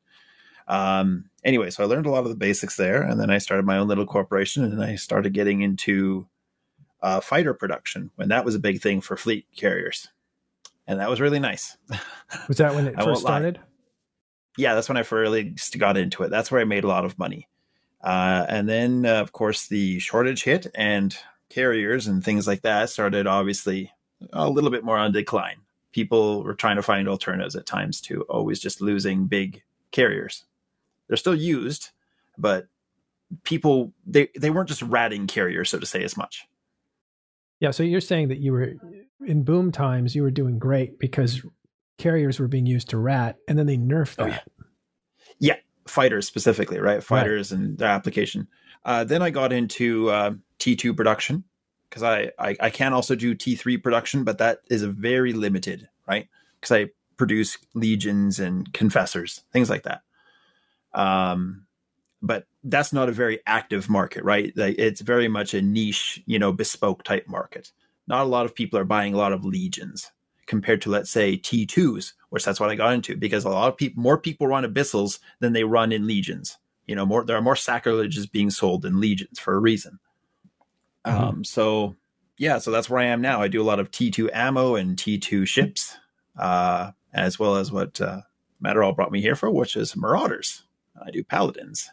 [0.68, 3.66] Um, anyway, so I learned a lot of the basics there, and then I started
[3.66, 6.28] my own little corporation, and I started getting into
[7.02, 10.10] uh, fighter production when that was a big thing for fleet carriers,
[10.90, 11.78] and that was really nice.
[12.48, 13.30] Was that when it first lie.
[13.30, 13.60] started?
[14.58, 16.30] yeah, that's when I first got into it.
[16.30, 17.48] That's where I made a lot of money.
[18.04, 21.16] Uh, and then, uh, of course, the shortage hit, and
[21.50, 23.92] carriers and things like that started obviously
[24.34, 25.58] a little bit more on decline.
[25.92, 30.44] People were trying to find alternatives at times to always just losing big carriers.
[31.08, 31.90] They're still used,
[32.38, 32.68] but
[33.44, 36.48] people they they weren't just ratting carriers, so to say, as much.
[37.60, 38.76] Yeah, so you're saying that you were
[39.26, 41.44] in boom times you were doing great because
[41.98, 44.48] carriers were being used to rat and then they nerfed Oh, that.
[45.40, 45.56] yeah.
[45.88, 47.04] fighters specifically, right?
[47.04, 48.48] Fighters and their application.
[48.86, 51.44] Uh, then I got into uh, T2 production
[51.90, 55.90] because I, I I can also do T3 production, but that is a very limited,
[56.08, 56.28] right?
[56.62, 60.02] Because I produce legions and confessors, things like that.
[60.94, 61.66] Um,
[62.22, 64.54] but that's not a very active market, right?
[64.56, 67.72] Like it's very much a niche, you know, bespoke type market.
[68.10, 70.12] Not a lot of people are buying a lot of legions
[70.48, 73.78] compared to let's say T2s, which that's what I got into because a lot of
[73.78, 76.58] people, more people run abyssals than they run in legions.
[76.88, 80.00] You know, more there are more sacrileges being sold in legions for a reason.
[81.06, 81.14] Mhm.
[81.14, 81.96] Um, so
[82.38, 83.42] yeah, so that's where I am now.
[83.42, 85.96] I do a lot of T2 ammo and T2 ships,
[86.38, 88.22] uh, as well as what uh,
[88.64, 90.64] Matterall brought me here for, which is Marauders.
[91.06, 91.90] I do Paladins.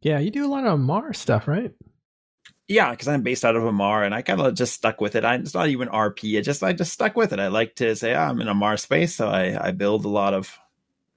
[0.00, 1.72] Yeah, you do a lot of Mar stuff, right?
[2.68, 5.24] Yeah, because I'm based out of Amarr, and I kind of just stuck with it.
[5.24, 6.36] I, it's not even RP.
[6.36, 7.38] I just I just stuck with it.
[7.38, 10.34] I like to say "Ah, I'm in Amarr space, so I, I build a lot
[10.34, 10.58] of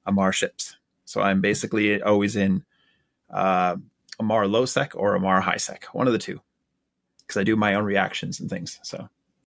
[0.08, 0.76] Amarr ships.
[1.06, 2.64] So I'm basically always in
[3.32, 3.78] uh,
[4.20, 6.40] Amarr low sec or Amarr high sec, one of the two,
[7.22, 8.80] because I do my own reactions and things.
[8.84, 9.10] So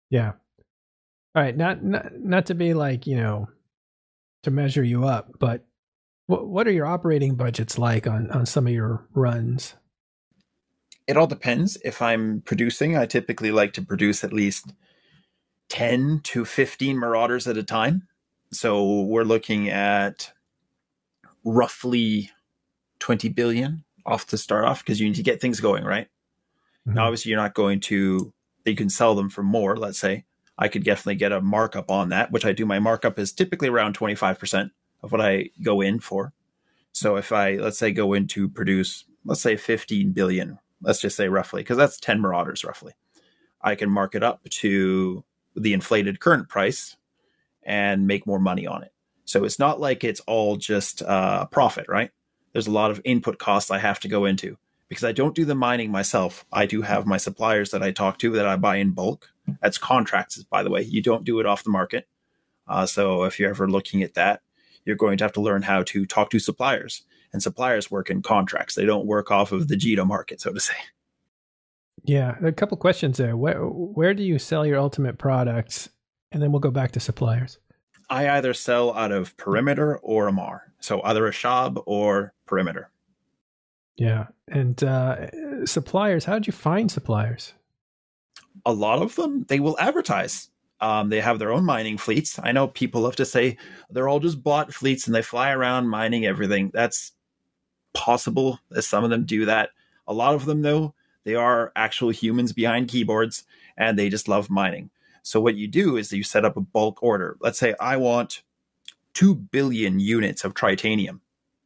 [0.10, 0.34] Yeah.
[1.36, 3.50] All right, not not not to be like, you know,
[4.44, 5.66] to measure you up, but
[6.28, 9.76] what what are your operating budgets like on on some of your runs?
[11.10, 11.78] It all depends.
[11.84, 14.74] If I'm producing, I typically like to produce at least
[15.70, 18.08] 10 to 15 Marauders at a time.
[18.54, 20.32] So we're looking at
[21.44, 22.32] roughly
[23.00, 26.08] 20 billion off to start off because you need to get things going, right?
[26.88, 26.94] Mhm.
[26.96, 28.34] Now, obviously, you're not going to,
[28.66, 30.26] you can sell them for more, let's say.
[30.60, 32.68] I could definitely get a markup on that, which I do.
[32.68, 36.34] My markup is typically around 25% of what I go in for.
[36.94, 41.18] So if I, let's say, go in to produce, let's say 15 billion, let's just
[41.18, 42.94] say roughly, because that's 10 Marauders roughly,
[43.62, 45.24] I can mark it up to
[45.56, 46.96] the inflated current price
[47.64, 48.94] and make more money on it.
[49.26, 52.12] So it's not like it's all just uh, profit, right?
[52.54, 55.46] There's a lot of input costs I have to go into because I don't do
[55.46, 56.46] the mining myself.
[56.52, 59.30] I do have my suppliers that I talk to that I buy in bulk.
[59.62, 60.82] That's contracts, by the way.
[60.82, 62.08] You don't do it off the market.
[62.68, 64.42] Uh, so if you're ever looking at that,
[64.84, 67.04] you're going to have to learn how to talk to suppliers.
[67.32, 68.76] And suppliers work in contracts.
[68.76, 70.76] They don't work off of the Jita market, so to say.
[72.04, 73.38] Yeah, a couple questions there.
[73.38, 75.90] Where where do you sell your ultimate products?
[76.32, 77.60] And then we'll go back to suppliers.
[78.10, 80.62] I either sell out of Perimeter or Amarr.
[80.80, 82.90] So either Ashab or Perimeter.
[83.98, 84.28] Yeah.
[84.48, 87.54] And uh suppliers, how did you find suppliers?
[88.66, 90.50] a lot of them they will advertise.
[90.82, 92.40] Um, they have their own mining fleets.
[92.42, 93.58] I know people love to say
[93.90, 96.72] they're all just bought fleets and they fly around mining everything.
[96.74, 97.12] That's
[98.00, 99.72] possible as some of them do that.
[100.08, 100.94] A lot of them, though,
[101.26, 103.44] they are actual humans behind keyboards
[103.78, 104.90] and they just love mining.
[105.22, 107.36] So what you do is you set up a bulk order.
[107.42, 108.42] Let's say I want
[109.16, 111.20] 2 billion units of tritanium.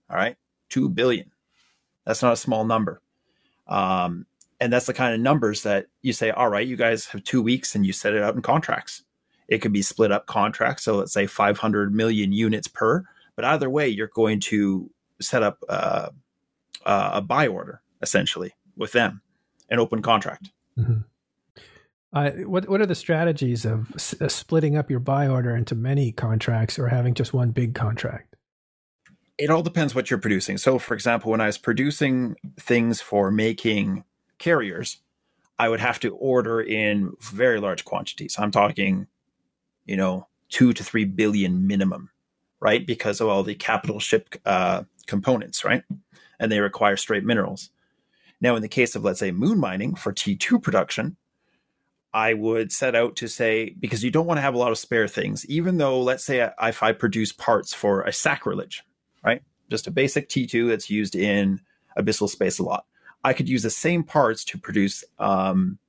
[0.09, 0.35] All right.
[0.69, 1.31] 2 billion.
[2.03, 2.99] That's not a small number.
[3.67, 4.25] Um,
[4.59, 7.43] and that's the kind of numbers that you say, all right, you guys have two
[7.43, 9.03] weeks and you set it out in contracts.
[9.47, 10.83] It could be split up contracts.
[10.83, 13.03] So let's say 500 million units per,
[13.35, 14.89] but either way, you're going to
[15.21, 16.09] set up uh,
[16.85, 19.21] uh, a buy order essentially with them,
[19.69, 20.51] an open contract.
[22.13, 25.73] Uh, what what are the strategies of s- uh, splitting up your buy order into
[25.73, 28.35] many contracts or having just one big contract?
[29.39, 30.59] It all depends what you're producing.
[30.59, 34.03] So, for example, when I was producing things for making
[34.37, 35.01] carriers,
[35.57, 38.35] I would have to order in very large quantities.
[38.37, 39.07] I'm talking,
[39.85, 42.11] you know, two to three billion minimum,
[42.59, 42.85] right?
[42.85, 45.83] Because of all the capital ship uh, components, right?
[46.39, 47.69] And they require straight minerals.
[48.41, 51.15] Now, in the case of, let's say, moon mining for T2 production,
[52.13, 54.77] I would set out to say, because you don't want to have a lot of
[54.77, 58.83] spare things, even though, let's say, if I produce parts for a sacrilege,
[59.23, 59.41] right?
[59.69, 61.61] Just a basic T2 that's used in
[61.97, 62.85] abyssal space a lot.
[63.23, 65.79] I could use the same parts to produce um,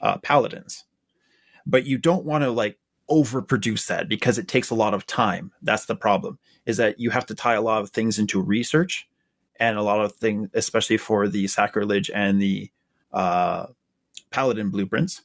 [0.00, 0.84] uh, paladins,
[1.66, 2.78] but you don't want to like
[3.10, 5.52] overproduce that because it takes a lot of time.
[5.62, 6.38] That's the problem.
[6.64, 9.08] Is that you have to tie a lot of things into research
[9.60, 12.70] and a lot of things, especially for the sacrilege and the
[13.12, 13.66] uh,
[14.30, 15.22] paladin blueprints.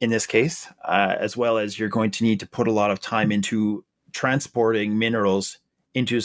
[0.00, 2.90] In this case, uh, as well as you're going to need to put a lot
[2.90, 5.58] of time into transporting minerals
[5.94, 6.20] into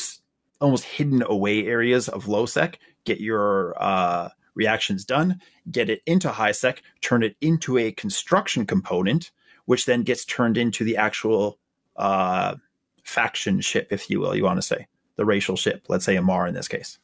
[0.60, 6.30] almost hidden away areas of low sec, get your uh, reactions done, get it into
[6.30, 9.32] high sec, turn it into a construction component,
[9.66, 11.60] which then gets turned into the actual
[11.98, 12.56] uh,
[13.04, 16.48] faction ship, if you will, you want to say, the racial ship, let's say Amarr
[16.48, 17.00] in this case.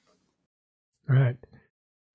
[1.10, 1.36] All right.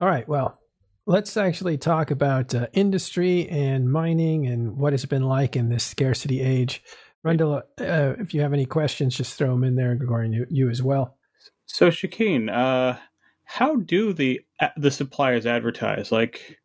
[0.01, 0.27] All right.
[0.27, 0.59] Well,
[1.05, 5.83] let's actually talk about uh, industry and mining and what it's been like in this
[5.83, 6.81] scarcity age.
[7.23, 10.69] Rendell, uh, if you have any questions, just throw them in there, Gregorian, you, you
[10.69, 11.17] as well.
[11.65, 12.97] So, Shakeen, uh,
[13.43, 14.41] how do the
[14.77, 16.11] the suppliers advertise?
[16.11, 16.59] Like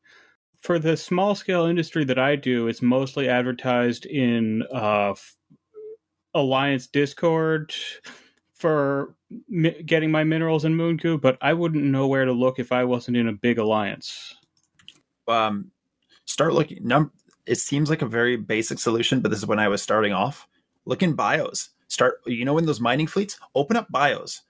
[0.61, 5.15] for the small scale industry that I do, it's mostly advertised in uh,
[6.35, 7.75] Alliance Discord
[8.65, 9.15] for
[9.49, 12.73] mi- getting my minerals in moon goo, but I wouldn't know where to look if
[12.73, 14.35] I wasn't in a big alliance.
[15.29, 15.71] Um,
[16.25, 16.79] start looking.
[16.83, 17.13] Num-
[17.47, 20.49] it seems like a very basic solution, but this is when I was starting off.
[20.87, 21.71] Look in bios.
[21.89, 22.21] Start.
[22.27, 24.43] You know, in those mining fleets, open up bios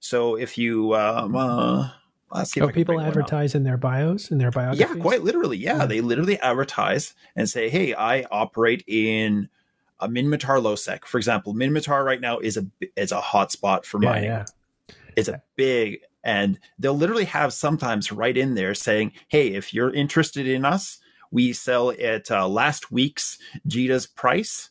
[0.00, 1.90] so if you, um, uh,
[2.32, 2.60] let's see.
[2.62, 4.96] Oh, people advertise in their bios, in their biographies.
[4.96, 5.58] Yeah, quite literally.
[5.58, 5.88] Yeah, mm-hmm.
[5.88, 9.48] they literally advertise and say, "Hey, I operate in
[10.00, 11.54] a Minmatar Lowsec, for example.
[11.54, 14.24] Minmatar right now is a is a hot spot for mining.
[14.24, 14.44] Yeah,
[14.88, 14.94] yeah.
[15.16, 19.92] It's a big, and they'll literally have sometimes right in there saying, "Hey, if you're
[19.92, 20.98] interested in us,
[21.30, 24.70] we sell at uh, last week's Jita's price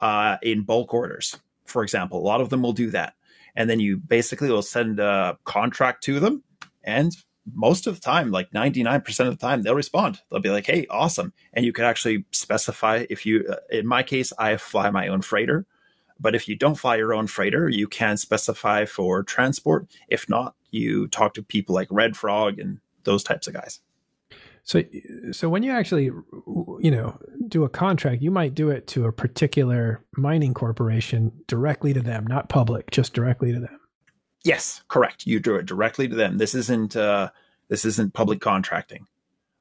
[0.00, 3.14] uh, in bulk orders." For example, a lot of them will do that
[3.56, 6.44] and then you basically will send a contract to them
[6.84, 7.12] and
[7.54, 10.20] most of the time like 99% of the time they'll respond.
[10.30, 11.32] They'll be like hey awesome.
[11.52, 15.22] And you could actually specify if you uh, in my case i fly my own
[15.22, 15.66] freighter.
[16.18, 19.86] But if you don't fly your own freighter you can specify for transport.
[20.08, 23.80] If not you talk to people like red frog and those types of guys.
[24.66, 24.82] So,
[25.30, 29.12] so when you actually, you know, do a contract, you might do it to a
[29.12, 33.78] particular mining corporation directly to them, not public, just directly to them.
[34.46, 35.26] Yes, correct.
[35.26, 36.38] You do it directly to them.
[36.38, 37.30] This isn't uh,
[37.68, 39.08] this isn't public contracting.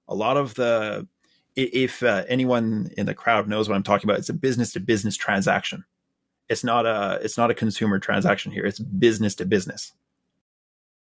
[0.07, 1.07] A lot of the,
[1.55, 4.79] if uh, anyone in the crowd knows what I'm talking about, it's a business to
[4.79, 5.85] business transaction.
[6.49, 8.63] It's not a it's not a consumer transaction here.
[8.63, 9.91] It's business to business.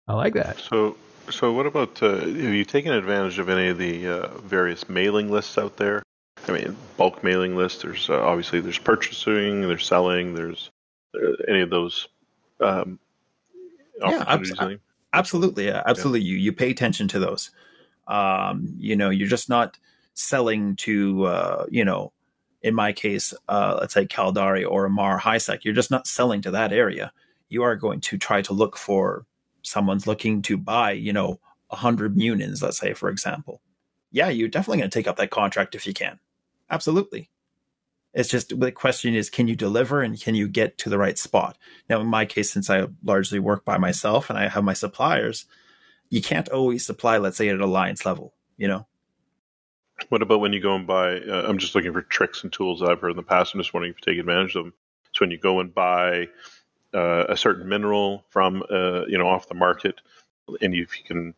[0.08, 0.58] I like that.
[0.60, 0.96] So
[1.28, 5.30] so, what about uh, have you taken advantage of any of the uh, various mailing
[5.30, 6.02] lists out there?
[6.48, 7.82] I mean, bulk mailing lists.
[7.82, 10.70] There's uh, obviously there's purchasing, there's selling, there's
[11.14, 12.08] uh, any of those
[12.60, 12.98] um,
[14.00, 14.24] Yeah,
[15.12, 16.20] absolutely, yeah, absolutely.
[16.20, 16.32] Yeah.
[16.32, 17.50] You you pay attention to those.
[18.06, 19.78] Um, you know, you're just not
[20.14, 22.12] selling to uh, you know,
[22.62, 25.64] in my case, uh, let's say Caldari or Amarr Highsec.
[25.64, 27.12] You're just not selling to that area.
[27.48, 29.26] You are going to try to look for
[29.62, 33.60] someone's looking to buy, you know, 100 Munins, let's say, for example.
[34.10, 36.18] Yeah, you're definitely going to take up that contract if you can.
[36.70, 37.30] Absolutely.
[38.14, 41.18] It's just the question is, can you deliver and can you get to the right
[41.18, 41.58] spot?
[41.90, 45.46] Now, in my case, since I largely work by myself and I have my suppliers,
[46.10, 48.86] you can't always supply, let's say, at an alliance level, you know?
[50.08, 51.18] What about when you go and buy?
[51.18, 53.54] Uh, I'm just looking for tricks and tools that I've heard in the past.
[53.54, 54.74] I'm just wondering if you take advantage of them.
[55.12, 56.28] So when you go and buy
[56.92, 60.00] uh, a certain mineral from uh, you know off the market,
[60.60, 61.34] and if you can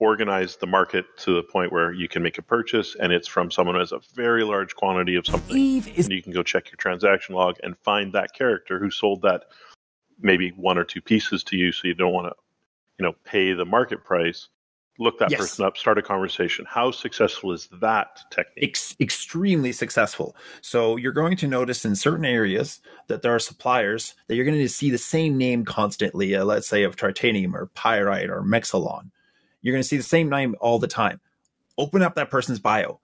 [0.00, 3.50] organize the market to the point where you can make a purchase and it's from
[3.50, 6.70] someone who has a very large quantity of something, is- and you can go check
[6.70, 9.44] your transaction log and find that character who sold that
[10.20, 12.34] maybe one or two pieces to you, so you don't want to
[12.98, 14.48] you know pay the market price
[14.98, 15.40] look that yes.
[15.40, 16.66] person up, start a conversation.
[16.68, 18.70] How successful is that technique?
[18.70, 20.36] Ex- extremely successful.
[20.60, 24.58] So you're going to notice in certain areas that there are suppliers that you're going
[24.58, 26.34] to see the same name constantly.
[26.34, 29.10] Uh, let's say of tritanium or pyerite or mexallon.
[29.60, 31.20] You're going to see the same name all the time.
[31.76, 33.00] Open up that person's bio.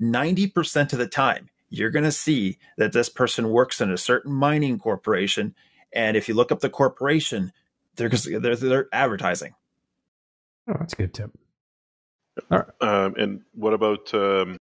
[0.00, 4.32] 90% of the time, you're going to see that this person works in a certain
[4.32, 5.54] mining corporation.
[5.92, 7.52] And if you look up the corporation,
[7.96, 9.54] they're, they're, they're advertising
[10.68, 11.30] Oh, that's a good tip.
[12.50, 14.56] All Um, and what about um,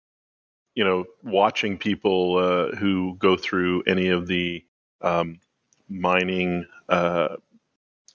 [0.74, 4.64] you know watching people uh, who go through any of the
[5.03, 5.41] um,
[5.88, 7.36] mining uh,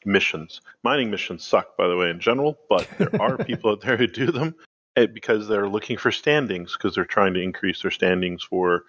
[0.05, 0.61] missions?
[0.83, 4.07] Mining missions suck, by the way, in general, but there are people out there who
[4.07, 4.55] do them
[4.95, 8.83] eh, because they're looking for standings because they're trying to increase their standings for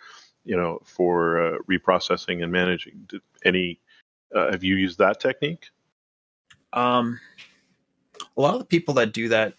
[0.44, 3.04] you know for uh, reprocessing and managing.
[3.08, 3.80] Did any
[4.34, 5.70] uh, have you used that technique?
[6.72, 7.20] Um,
[8.36, 9.54] a lot of the people that do that,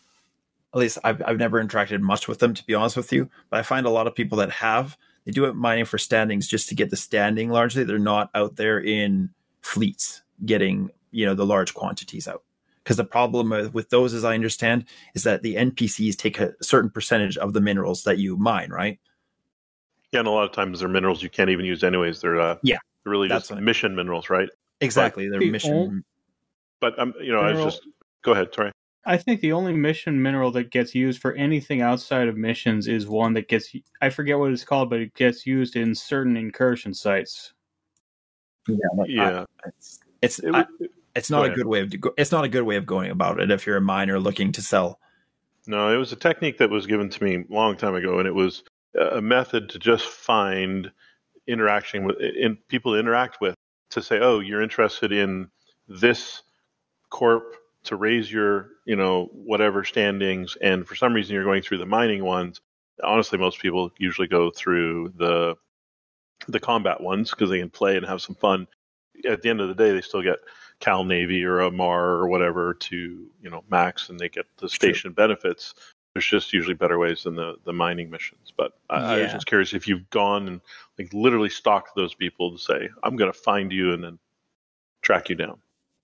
[0.74, 3.30] at least I've, I've never interacted much with them, to be honest with you.
[3.49, 6.47] But I find a lot of people that have, they do it mining for standings
[6.47, 7.84] just to get the standing largely.
[7.84, 9.32] They're not out there in
[9.62, 12.43] fleets getting, you know, the large quantities out.
[12.84, 16.53] Because the problem with, with those, as I understand, is that the NPCs take a
[16.61, 18.99] certain percentage of the minerals that you mine, right?
[20.11, 22.22] Yeah, and a lot of times they're minerals you can't even use anyways.
[22.22, 24.47] They're uh, Yeah, they're really just what I- mission minerals, right?
[24.80, 25.28] Exactly.
[25.28, 25.74] Their the mission.
[25.74, 26.01] ol-
[26.80, 27.82] But um, you know, I was just
[28.24, 28.72] go ahead, sorry.
[29.05, 33.07] I think the only mission mineral that gets used for anything outside of missions is
[33.07, 36.93] one that gets I forget what it's called, but it gets used in certain incursion
[36.93, 37.53] sites.
[38.68, 40.65] yeah, like, I- Yeah, it's it's, it I-
[41.18, 41.55] it's go not a ahead.
[41.55, 43.82] good way of it's not a good way of going about it if you're a
[43.82, 44.99] miner looking to sell.
[45.68, 48.28] no, it was a technique that was given to me a long time ago, and
[48.28, 48.63] it was
[48.99, 50.91] a method to just find
[51.47, 53.55] interaction with in people to interact with
[53.91, 55.49] to say, oh, you're interested in
[55.88, 56.43] this
[57.09, 61.78] corp to raise your you know whatever standings, and for some reason you're going through
[61.80, 62.61] the mining ones.
[63.03, 65.55] Honestly, most people usually go through the
[66.47, 68.68] the combat ones because they can play and have some fun.
[69.28, 70.38] At the end of the day, they still get
[70.80, 72.96] Cal Navy or Amarr or whatever to
[73.42, 75.74] you know max, and they get the station benefits.
[76.14, 78.52] There's just usually better ways than the the mining missions.
[78.56, 80.62] But I, I was just curious if you've gone and
[80.98, 84.20] like literally stalked those people to say, "I'm going to find you and then
[85.02, 85.60] track you down."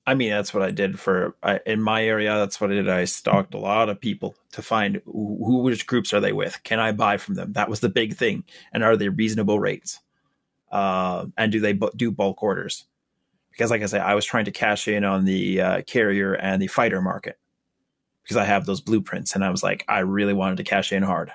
[0.06, 2.38] I mean, that's what I did for I, in my area.
[2.38, 2.90] That's what I did.
[2.90, 6.62] I stalked a lot of people to find who, who, which groups are they with?
[6.64, 7.54] Can I buy from them?
[7.54, 8.44] That was the big thing.
[8.74, 10.02] And are they reasonable rates?
[10.72, 12.86] Uh, and do they bu- do bulk orders?
[13.54, 16.62] Because, like I say, I was trying to cash in on the uh, carrier and
[16.62, 17.38] the fighter market
[18.24, 21.04] because I have those blueprints, and I was like, I really wanted to cash in
[21.04, 21.32] hard.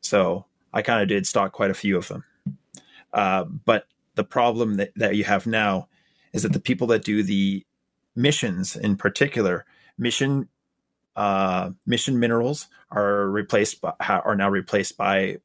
[0.00, 2.24] So I kind of did stock quite a few of them.
[3.12, 5.88] Uh, but the problem that, that you have now
[6.32, 7.64] is that the people that do the
[8.14, 9.64] missions in particular
[9.96, 10.48] mission
[11.16, 15.36] uh mission minerals are replaced by are now replaced by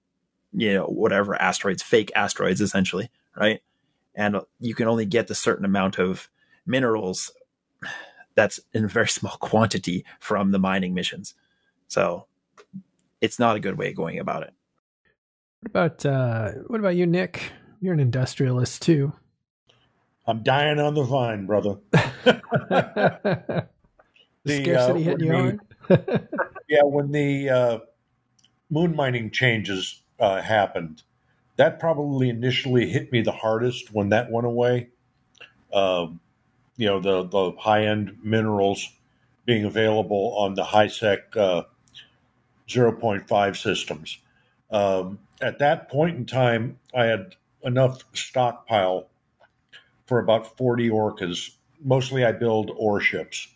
[0.54, 3.62] you know whatever asteroids fake asteroids essentially right
[4.18, 6.30] and you can only get the certain amount of
[6.66, 7.32] minerals
[8.36, 11.34] that's in a very small quantity from the mining missions
[11.88, 12.28] so
[13.22, 14.54] it's not a good way of going about it
[15.62, 17.52] What about uh, what about you, Nick?
[17.80, 19.14] You're an industrialist too.
[20.28, 21.78] I'm dying on the vine, brother.
[21.92, 23.68] the
[24.46, 25.60] The, scarcity uh, hitting you when
[25.90, 26.28] hard.
[26.68, 27.80] Yeah, when the uh,
[28.70, 31.04] moon mining changes uh, happened,
[31.58, 34.90] that probably initially hit me the hardest when that went away.
[35.74, 36.20] Um,
[36.78, 38.88] you know, the the high end minerals
[39.46, 41.64] being available on the high sec uh,
[42.68, 44.20] 0.5 systems.
[44.70, 49.08] Um, at that point in time, I had enough stockpile
[50.06, 51.52] for about 40 orcas.
[51.84, 53.48] Mostly, I build ore ships.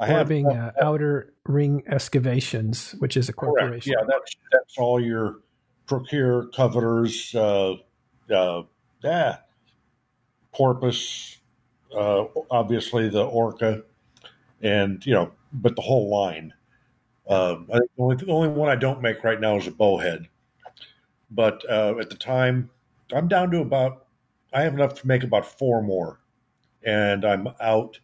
[0.00, 3.58] I Or being uh, Outer Ring Excavations, which is a Correct.
[3.58, 3.92] corporation.
[3.92, 5.36] Yeah, that's that's all your
[5.86, 7.74] Procurer, Covetors, uh,
[8.32, 8.62] uh,
[9.02, 9.36] yeah,
[10.52, 11.38] porpoise,
[11.94, 13.82] uh, obviously the orca,
[14.62, 16.52] and you know, but the whole line.
[17.28, 20.28] Um, I the only, the only one I don't make right now is a bowhead.
[21.30, 22.70] But uh, at the time,
[23.12, 24.06] I'm down to about.
[24.52, 26.20] I have enough to make about four more,
[26.84, 27.98] and I'm out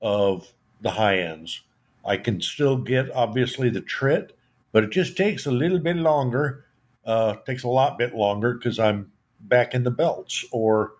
[0.00, 1.62] of the high ends.
[2.06, 4.36] I can still get obviously the trit,
[4.72, 6.64] but it just takes a little bit longer.
[7.04, 10.92] Uh, takes a lot bit longer because I'm back in the belts or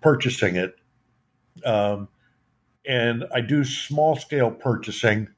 [0.00, 0.76] purchasing it.
[1.64, 2.08] Um,
[2.86, 5.28] and I do small scale purchasing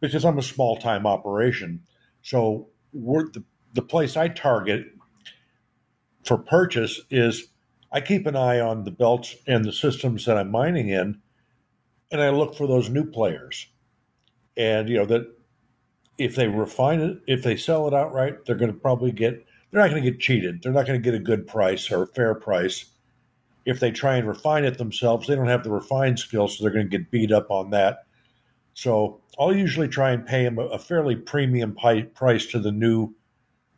[0.00, 1.82] because I'm a small time operation.
[2.22, 3.44] So the,
[3.74, 4.86] the place I target
[6.24, 7.46] for purchase is
[7.92, 11.20] I keep an eye on the belts and the systems that I'm mining in,
[12.12, 13.66] and I look for those new players.
[14.56, 15.26] And you know that
[16.18, 19.44] if they refine it, if they sell it outright, they're going to probably get.
[19.70, 20.62] They're not going to get cheated.
[20.62, 22.86] They're not going to get a good price or a fair price.
[23.64, 26.72] If they try and refine it themselves, they don't have the refined skills, so they're
[26.72, 28.04] going to get beat up on that.
[28.74, 31.76] So I'll usually try and pay them a, fairly premium
[32.14, 33.14] price to the new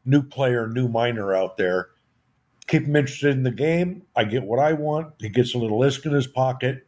[0.04, 1.90] new player, new miner out there.
[2.66, 4.02] Keep him interested in the game.
[4.16, 5.14] I get what I want.
[5.18, 6.86] He gets a little ISK in his pocket.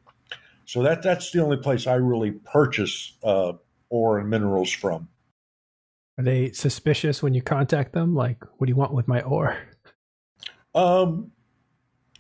[0.67, 3.53] So that that's the only place I really purchase uh,
[3.91, 5.09] ore and minerals from.
[6.19, 8.15] Are they suspicious when you contact them?
[8.15, 9.57] Like, what do you want with my ore?
[10.75, 11.33] Um,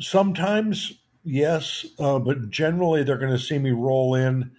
[0.00, 0.92] sometimes
[1.24, 4.52] yes, uh, but generally they're going to see me roll in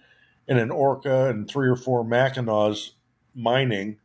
[0.48, 2.92] in an Orca and three or four Mackinaws
[3.34, 3.98] mining,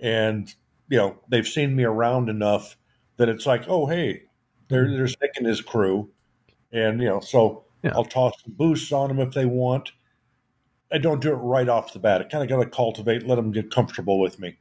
[0.00, 0.52] and
[0.88, 2.76] you know they've seen me around enough
[3.16, 4.22] that it's like, oh hey,
[4.68, 4.96] they're mm-hmm.
[4.96, 6.10] they're sticking his crew,
[6.72, 7.92] and you know so yeah.
[7.94, 9.92] I'll toss some boosts on them if they want.
[10.90, 12.22] I don't do it right off the bat.
[12.22, 14.56] I kind of got to cultivate, let them get comfortable with me.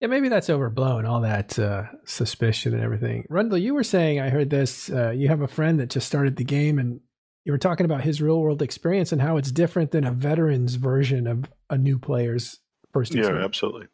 [0.00, 3.24] Yeah, maybe that's overblown, all that uh, suspicion and everything.
[3.28, 6.36] Rundle, you were saying, I heard this, uh, you have a friend that just started
[6.36, 7.00] the game and
[7.44, 10.74] you were talking about his real world experience and how it's different than a veteran's
[10.74, 12.60] version of a new player's
[12.92, 13.40] first experience.
[13.40, 13.86] Yeah, absolutely.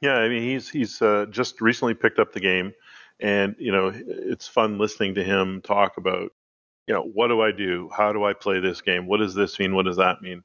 [0.00, 2.72] Yeah, I mean, he's he's uh, just recently picked up the game,
[3.20, 6.32] and you know, it's fun listening to him talk about,
[6.86, 7.88] you know, what do I do?
[7.96, 9.06] How do I play this game?
[9.06, 9.74] What does this mean?
[9.74, 10.42] What does that mean?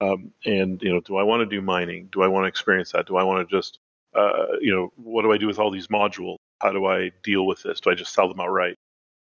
[0.00, 2.08] Um, and you know, do I want to do mining?
[2.12, 3.06] Do I want to experience that?
[3.06, 3.78] Do I want to just
[4.14, 6.36] uh, you know, what do I do with all these modules?
[6.60, 7.80] How do I deal with this?
[7.80, 8.76] Do I just sell them outright?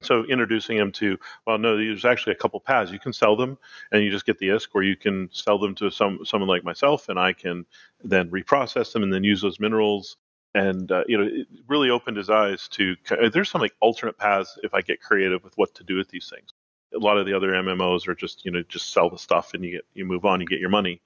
[0.03, 2.91] So introducing him to, well, no, there's actually a couple paths.
[2.91, 3.59] You can sell them
[3.93, 6.65] and you just get the ISK, or you can sell them to some someone like
[6.65, 7.67] myself, and I can
[8.03, 10.17] then reprocess them and then use those minerals.
[10.55, 12.97] And uh, you know, it really opened his eyes to.
[13.33, 16.33] There's some like alternate paths if I get creative with what to do with these
[16.35, 16.51] things.
[16.95, 19.63] A lot of the other MMOs are just you know just sell the stuff and
[19.63, 21.03] you get you move on, you get your money.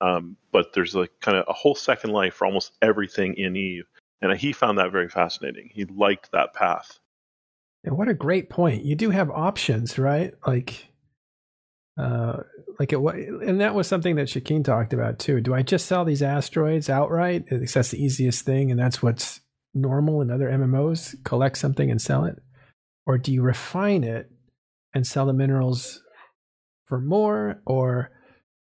[0.00, 3.84] Um, but there's like kind of a whole second life for almost everything in Eve.
[4.20, 5.70] And he found that very fascinating.
[5.72, 6.98] He liked that path.
[7.84, 8.84] And what a great point.
[8.84, 10.34] You do have options, right?
[10.46, 10.88] Like,
[11.98, 12.42] uh,
[12.78, 15.40] like it, and that was something that Shakeen talked about too.
[15.40, 17.44] Do I just sell these asteroids outright?
[17.50, 19.40] That's the easiest thing, and that's what's
[19.74, 21.22] normal in other MMOs.
[21.24, 22.36] Collect something and sell it,
[23.06, 24.30] or do you refine it
[24.94, 26.02] and sell the minerals
[26.86, 28.10] for more, or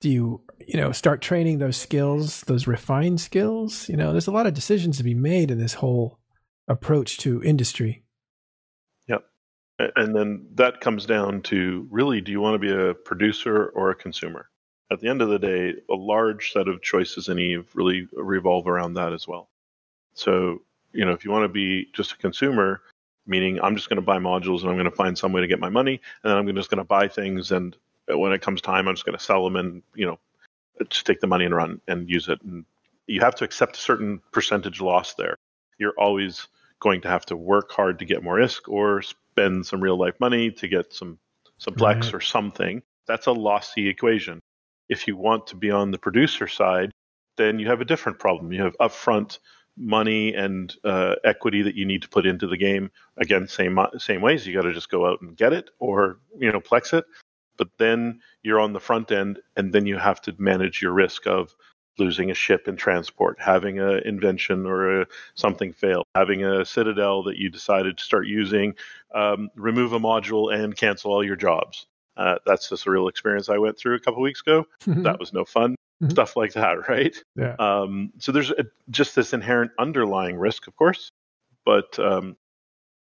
[0.01, 4.33] do you you know start training those skills those refined skills you know there's a
[4.33, 6.19] lot of decisions to be made in this whole
[6.69, 8.05] approach to industry.
[9.09, 9.25] Yep.
[9.97, 13.91] And then that comes down to really do you want to be a producer or
[13.91, 14.49] a consumer?
[14.93, 18.69] At the end of the day a large set of choices in eve really revolve
[18.69, 19.49] around that as well.
[20.15, 22.83] So you know if you want to be just a consumer
[23.27, 25.47] meaning i'm just going to buy modules and i'm going to find some way to
[25.47, 27.77] get my money and then i'm just going to buy things and
[28.17, 30.19] when it comes time, I'm just going to sell them and you know
[30.89, 32.41] just take the money and run and use it.
[32.43, 32.65] And
[33.07, 35.37] you have to accept a certain percentage loss there.
[35.79, 36.47] You're always
[36.81, 40.19] going to have to work hard to get more ISK or spend some real life
[40.21, 41.19] money to get some
[41.59, 42.15] some plex right.
[42.15, 42.83] or something.
[43.07, 44.41] That's a lossy equation.
[44.89, 46.91] If you want to be on the producer side,
[47.37, 48.53] then you have a different problem.
[48.53, 49.39] You have upfront
[49.77, 52.91] money and uh, equity that you need to put into the game.
[53.19, 54.47] Again, same same ways.
[54.47, 57.05] You got to just go out and get it, or you know, plex it
[57.61, 61.27] but then you're on the front end and then you have to manage your risk
[61.27, 61.55] of
[61.99, 67.23] losing a ship in transport, having an invention or a, something fail, having a citadel
[67.23, 68.75] that you decided to start using,
[69.15, 71.87] um, remove a module and cancel all your jobs.
[72.17, 74.67] Uh, that's just a real experience I went through a couple weeks ago.
[74.87, 75.03] Mm-hmm.
[75.03, 75.77] that was no fun.
[76.03, 76.13] Mm-hmm.
[76.13, 77.15] Stuff like that, right?
[77.37, 77.57] Yeah.
[77.59, 81.11] Um, so there's a, just this inherent underlying risk, of course,
[81.67, 82.39] but um,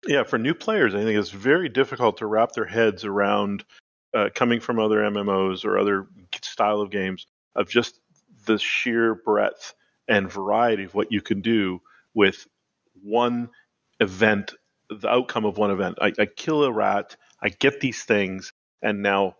[0.05, 3.65] yeah, for new players, I think it's very difficult to wrap their heads around
[4.15, 6.07] uh, coming from other MMOs or other
[6.41, 7.99] style of games of just
[8.45, 9.73] the sheer breadth
[10.07, 11.81] and variety of what you can do
[12.13, 12.47] with
[13.03, 13.49] one
[13.99, 14.53] event,
[14.89, 15.97] the outcome of one event.
[16.01, 19.35] I, I kill a rat, I get these things, and now,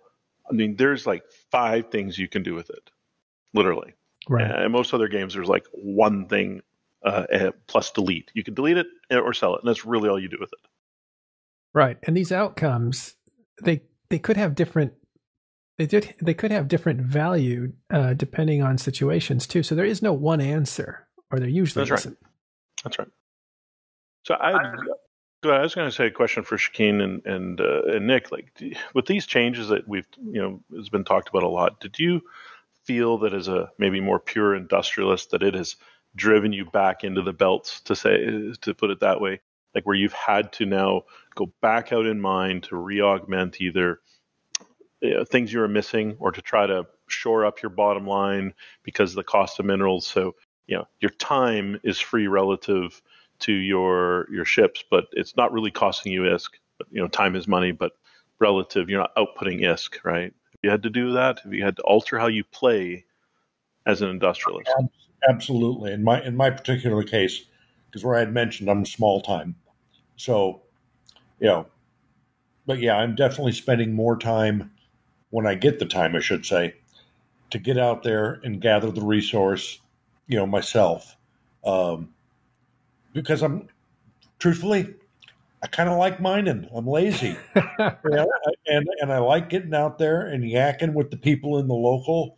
[0.50, 2.90] I mean, there's like five things you can do with it,
[3.54, 3.94] literally.
[4.28, 4.50] Right.
[4.50, 6.62] And most other games, there's like one thing
[7.06, 8.32] uh, plus delete.
[8.34, 10.68] You can delete it or sell it, and that's really all you do with it.
[11.74, 11.98] Right.
[12.04, 13.16] And these outcomes,
[13.62, 14.94] they they could have different
[15.78, 19.64] they did they could have different value uh, depending on situations too.
[19.64, 22.18] So there is no one answer, or there usually That's isn't.
[22.22, 22.32] Right.
[22.84, 23.08] That's right.
[24.24, 24.54] So I,
[25.44, 28.32] I was going to say a question for Shakeen and and, uh, and Nick.
[28.32, 28.58] Like
[28.94, 31.82] with these changes that we've you know has been talked about a lot.
[31.82, 32.22] Did you
[32.86, 35.76] feel that as a maybe more pure industrialist that it has
[36.16, 39.42] driven you back into the belts to say to put it that way
[39.76, 41.04] like where you've had to now
[41.36, 44.00] go back out in mind to re-augment either
[45.02, 48.54] you know, things you were missing or to try to shore up your bottom line
[48.84, 50.08] because of the cost of minerals.
[50.08, 50.36] So
[50.68, 53.02] you know your time is free relative
[53.40, 56.50] to your your ships, but it's not really costing you ISK.
[56.78, 57.94] But, you know, time is money, but
[58.40, 60.34] relative, you're not outputting ISK, right?
[60.54, 63.06] If you had to do that, if you had to alter how you play
[63.86, 64.70] as an industrialist,
[65.30, 65.94] absolutely.
[65.94, 67.46] In my in my particular case,
[67.86, 69.56] because where I had mentioned I'm small time,
[70.16, 70.62] so,
[71.40, 71.68] you know,
[72.66, 74.72] but yeah, I'm definitely spending more time
[75.30, 76.76] when I get the time, I should say,
[77.52, 79.80] to get out there and gather the resource,
[80.28, 81.16] you know, myself
[81.66, 82.10] Um,
[83.14, 83.68] because I'm
[84.40, 84.94] truthfully,
[85.64, 86.68] I kind of like mining.
[86.74, 88.26] I'm lazy, yeah,
[88.68, 92.38] and and I like getting out there and yakking with the people in the local.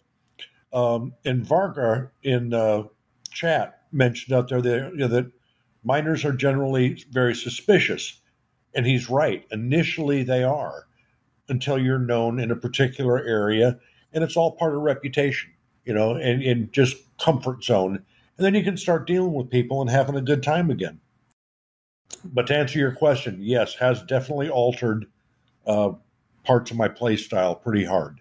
[0.73, 2.84] Um, and Varga in uh,
[3.32, 5.32] chat mentioned out there that, you know, that
[5.88, 8.21] miners are generally very suspicious,
[8.75, 9.45] and he's right.
[9.51, 10.85] Initially, they are
[11.47, 13.79] until you're known in a particular area,
[14.11, 15.49] and it's all part of reputation,
[15.85, 18.03] you know, and, and just comfort zone.
[18.38, 20.99] And then you can start dealing with people and having a good time again.
[22.23, 25.05] But to answer your question, yes, has definitely altered
[25.65, 25.91] uh,
[26.43, 28.19] parts of my play style pretty hard.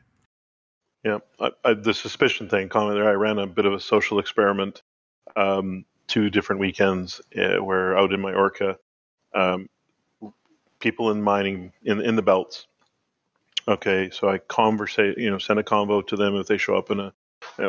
[1.04, 3.08] Yeah, I, I, the suspicion thing, comment there.
[3.08, 4.82] I ran a bit of a social experiment,
[5.34, 8.78] um, two different weekends uh, where out in my orca,
[9.34, 9.68] um,
[10.78, 12.66] people in mining in in the belts.
[13.68, 16.90] Okay, so I conversate, you know, send a convo to them if they show up
[16.90, 17.12] in a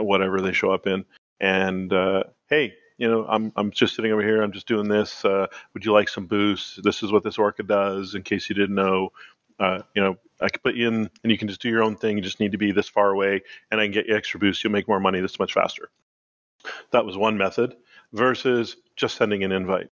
[0.03, 1.05] whatever they show up in,
[1.39, 4.41] and uh, hey, you know, I'm I'm just sitting over here.
[4.41, 5.25] I'm just doing this.
[5.25, 6.79] Uh, would you like some boosts?
[6.83, 8.15] This is what this orca does.
[8.15, 9.11] In case you didn't know,
[9.59, 11.95] uh, you know, I could put you in, and you can just do your own
[11.95, 12.17] thing.
[12.17, 14.63] You just need to be this far away, and I can get you extra boosts.
[14.63, 15.89] You'll make more money this much faster.
[16.91, 17.75] That was one method
[18.13, 19.89] versus just sending an invite.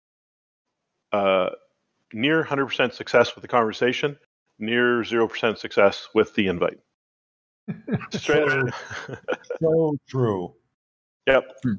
[1.12, 1.50] Uh,
[2.14, 4.18] near 100% success with the conversation,
[4.60, 6.80] near 0% success with the invite.
[8.12, 9.16] Straight so,
[9.62, 10.54] so true.
[11.28, 11.44] Yep.
[11.64, 11.74] Hmm.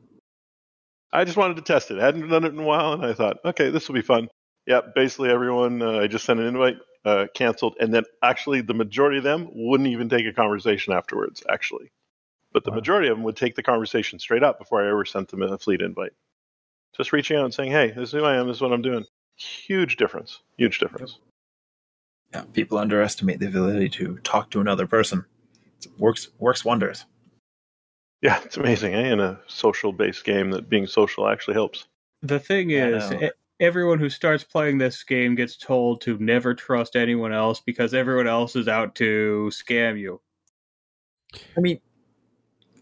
[1.12, 1.99] I just wanted to test it.
[1.99, 4.28] I hadn't done it in a while, and I thought, okay, this will be fun.
[4.66, 4.95] Yep.
[4.95, 9.18] Basically, everyone uh, I just sent an invite, uh, canceled, and then actually the majority
[9.18, 11.43] of them wouldn't even take a conversation afterwards.
[11.49, 11.91] Actually,
[12.57, 12.77] but the wow.
[12.77, 15.59] majority of them would take the conversation straight up before I ever sent them a
[15.59, 16.13] fleet invite.
[16.97, 18.49] Just reaching out and saying, "Hey, this is who I am.
[18.49, 19.05] This is what I'm doing."
[19.37, 20.41] Huge difference.
[20.57, 21.19] Huge difference.
[22.33, 25.27] Yeah, people underestimate the ability to talk to another person.
[25.85, 27.05] It works works wonders.
[28.23, 29.13] Yeah, it's amazing, eh?
[29.13, 31.87] In a social based game, that being social actually helps.
[32.23, 33.13] The thing is,
[33.61, 38.27] everyone who starts playing this game gets told to never trust anyone else because everyone
[38.27, 40.23] else is out to scam you.
[41.55, 41.81] I mean,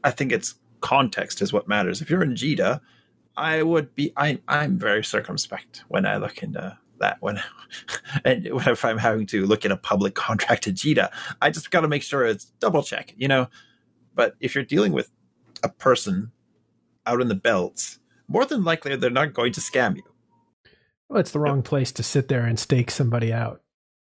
[0.05, 2.03] I think it's context is what matters.
[2.03, 2.81] If you're in JITA,
[3.37, 4.13] I would be.
[4.17, 7.17] I I'm very circumspect when I look into that.
[7.21, 7.41] When
[8.25, 11.11] and if I'm having to look at a public contract at JITA,
[11.43, 13.15] I just got to make sure it's double check.
[13.17, 13.49] You know,
[14.15, 15.11] but if you're dealing with
[15.63, 16.31] a person
[17.07, 17.99] out in the belts,
[18.29, 20.03] more than likely they're not going to scam you.
[21.09, 21.65] Well, it's the wrong yep.
[21.65, 23.63] place to sit there and stake somebody out,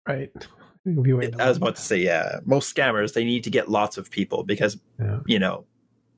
[0.08, 0.32] right?
[0.86, 4.44] I was about to say, yeah, most scammers they need to get lots of people
[4.44, 5.20] because yeah.
[5.26, 5.66] you know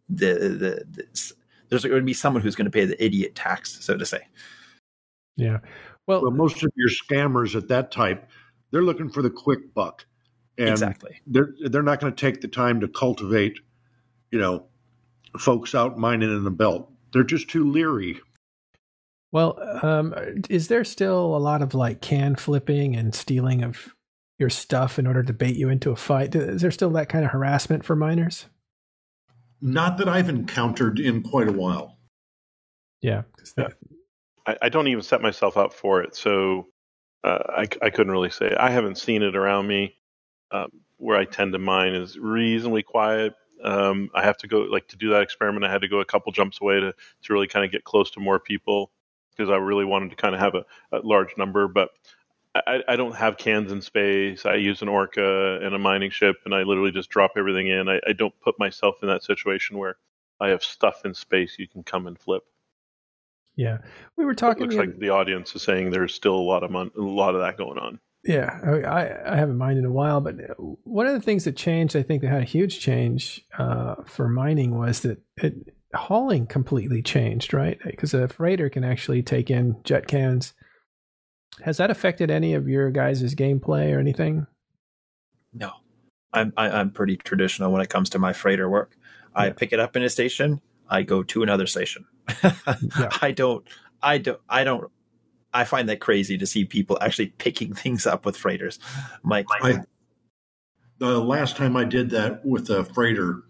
[0.09, 1.33] the, the, the
[1.69, 4.21] there's going to be someone who's going to pay the idiot tax, so to say.
[5.35, 5.59] Yeah.
[6.07, 8.29] Well, well, most of your scammers at that type,
[8.71, 10.05] they're looking for the quick buck.
[10.57, 11.19] And exactly.
[11.27, 13.59] They're they're not going to take the time to cultivate,
[14.31, 14.67] you know,
[15.37, 16.91] folks out mining in the belt.
[17.11, 18.19] They're just too leery.
[19.31, 20.13] Well, um,
[20.49, 23.93] is there still a lot of like can flipping and stealing of
[24.39, 26.35] your stuff in order to bait you into a fight?
[26.35, 28.45] Is there still that kind of harassment for miners?
[29.65, 31.97] Not that I've encountered in quite a while.
[33.01, 33.23] Yeah.
[33.57, 33.69] yeah.
[34.45, 36.15] I, I, don't even set myself up for it.
[36.15, 36.67] So
[37.23, 38.55] uh, I, I couldn't really say.
[38.55, 39.95] I haven't seen it around me.
[40.51, 43.33] Um, where I tend to mine is reasonably quiet.
[43.63, 46.05] Um, I have to go, like, to do that experiment, I had to go a
[46.05, 48.91] couple jumps away to, to really kind of get close to more people
[49.35, 50.63] because I really wanted to kind of have a,
[50.95, 51.67] a large number.
[51.67, 51.89] But
[52.55, 54.45] I, I, don't have cans in space.
[54.45, 57.89] I use an orca and a mining ship, and I literally just drop everything in.
[57.89, 59.97] I, I don't put myself in that situation where
[60.39, 62.43] I have stuff in space you can come and flip.
[63.57, 63.79] Yeah,
[64.17, 64.63] we were talking.
[64.63, 67.35] It looks like the audience is saying there's still a lot of mon- a lot
[67.35, 67.99] of that going on.
[68.23, 71.95] Yeah, I, I haven't mined in a while, but one of the things that changed,
[71.95, 77.01] I think, that had a huge change uh, for mining was that it, hauling completely
[77.01, 77.77] changed, right?
[77.85, 80.53] Because a freighter can actually take in jet cans
[81.61, 84.47] has that affected any of your guys' gameplay or anything?
[85.53, 85.71] No,
[86.33, 88.97] I'm I, am i am pretty traditional when it comes to my freighter work.
[89.35, 89.43] Yeah.
[89.43, 90.61] I pick it up in a station.
[90.89, 92.05] I go to another station.
[92.43, 93.09] yeah.
[93.21, 93.65] I don't.
[94.01, 94.41] I don't.
[94.49, 94.91] I don't.
[95.53, 98.79] I find that crazy to see people actually picking things up with freighters.
[99.23, 99.81] Mike, I,
[100.97, 103.43] the last time I did that with a freighter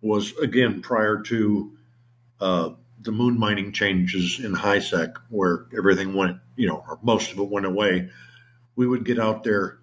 [0.00, 1.72] was again prior to
[2.40, 7.38] uh, the moon mining changes in HiSec, where everything went, you know, or most of
[7.38, 8.08] it went away,
[8.76, 9.78] we would get out there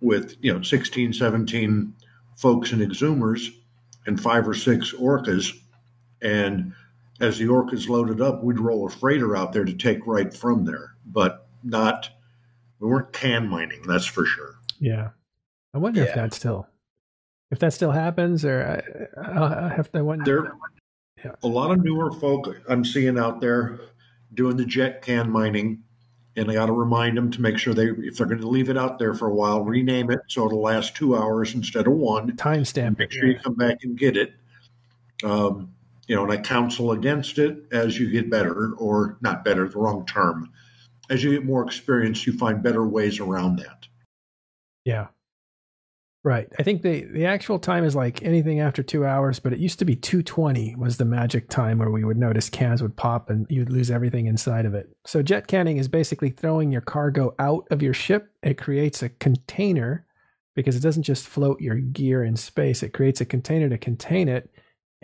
[0.00, 1.94] with, you know, 16, 17
[2.36, 3.48] folks and exhumers
[4.06, 5.56] and five or six orcas.
[6.20, 6.72] And
[7.20, 10.64] as the orcas loaded up, we'd roll a freighter out there to take right from
[10.64, 12.10] there, but not,
[12.80, 14.56] we weren't can mining, that's for sure.
[14.80, 15.10] Yeah.
[15.74, 16.08] I wonder yeah.
[16.08, 16.66] if that still,
[17.50, 18.82] if that still happens, or
[19.16, 20.42] I, I have to wonder.
[20.42, 20.52] There,
[21.24, 21.34] yeah.
[21.42, 23.80] A lot of newer folk I'm seeing out there,
[24.34, 25.84] doing the jet can mining,
[26.36, 28.70] and I got to remind them to make sure they, if they're going to leave
[28.70, 31.92] it out there for a while, rename it so it'll last two hours instead of
[31.92, 32.32] one.
[32.36, 34.32] Timestamp Make sure you come back and get it.
[35.24, 35.74] Um,
[36.06, 39.78] you know, and I counsel against it as you get better, or not better, the
[39.78, 40.50] wrong term.
[41.10, 43.86] As you get more experience, you find better ways around that.
[44.84, 45.08] Yeah.
[46.24, 46.48] Right.
[46.56, 49.80] I think the the actual time is like anything after two hours, but it used
[49.80, 53.28] to be two twenty was the magic time where we would notice cans would pop
[53.28, 54.88] and you'd lose everything inside of it.
[55.04, 58.30] So jet canning is basically throwing your cargo out of your ship.
[58.40, 60.06] It creates a container
[60.54, 62.84] because it doesn't just float your gear in space.
[62.84, 64.48] It creates a container to contain it,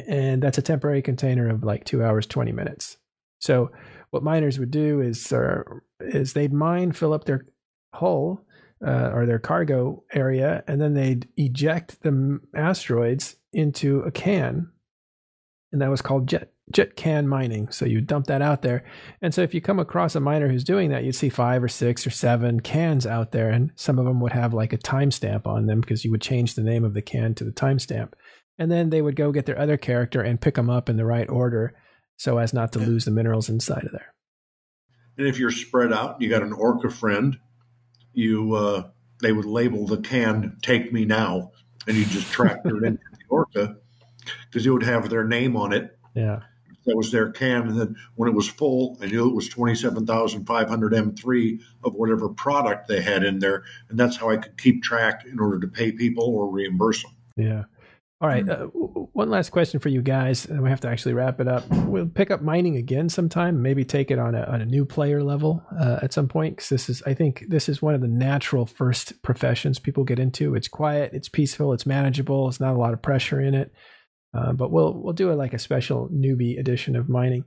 [0.06, 2.96] and that's a temporary container of like two hours twenty minutes.
[3.40, 3.72] So
[4.10, 5.64] what miners would do is uh,
[5.98, 7.44] is they'd mine, fill up their
[7.92, 8.44] hull
[8.86, 14.70] uh, or their cargo area, and then they'd eject the asteroids into a can,
[15.72, 17.70] and that was called jet jet can mining.
[17.70, 18.84] So you dump that out there,
[19.22, 21.68] and so if you come across a miner who's doing that, you'd see five or
[21.68, 25.46] six or seven cans out there, and some of them would have like a timestamp
[25.46, 28.12] on them because you would change the name of the can to the timestamp,
[28.58, 31.06] and then they would go get their other character and pick them up in the
[31.06, 31.74] right order,
[32.16, 34.14] so as not to lose the minerals inside of there.
[35.16, 37.38] And if you're spread out, you got an orca friend
[38.18, 38.90] you uh,
[39.22, 41.52] they would label the can "Take Me Now,"
[41.86, 43.76] and you just tractor it into the orca
[44.46, 45.96] because it would have their name on it.
[46.14, 46.40] Yeah,
[46.84, 47.68] that was their can.
[47.68, 50.94] And then when it was full, I knew it was twenty seven thousand five hundred
[50.94, 54.82] M three of whatever product they had in there, and that's how I could keep
[54.82, 57.12] track in order to pay people or reimburse them.
[57.36, 57.64] Yeah.
[58.20, 58.48] All right.
[58.48, 61.64] Uh, one last question for you guys, and we have to actually wrap it up.
[61.70, 63.62] We'll pick up mining again sometime.
[63.62, 66.56] Maybe take it on a on a new player level uh, at some point.
[66.56, 70.18] Because this is, I think, this is one of the natural first professions people get
[70.18, 70.56] into.
[70.56, 72.48] It's quiet, it's peaceful, it's manageable.
[72.48, 73.72] It's not a lot of pressure in it.
[74.34, 77.44] Uh, but we'll we'll do a, like a special newbie edition of mining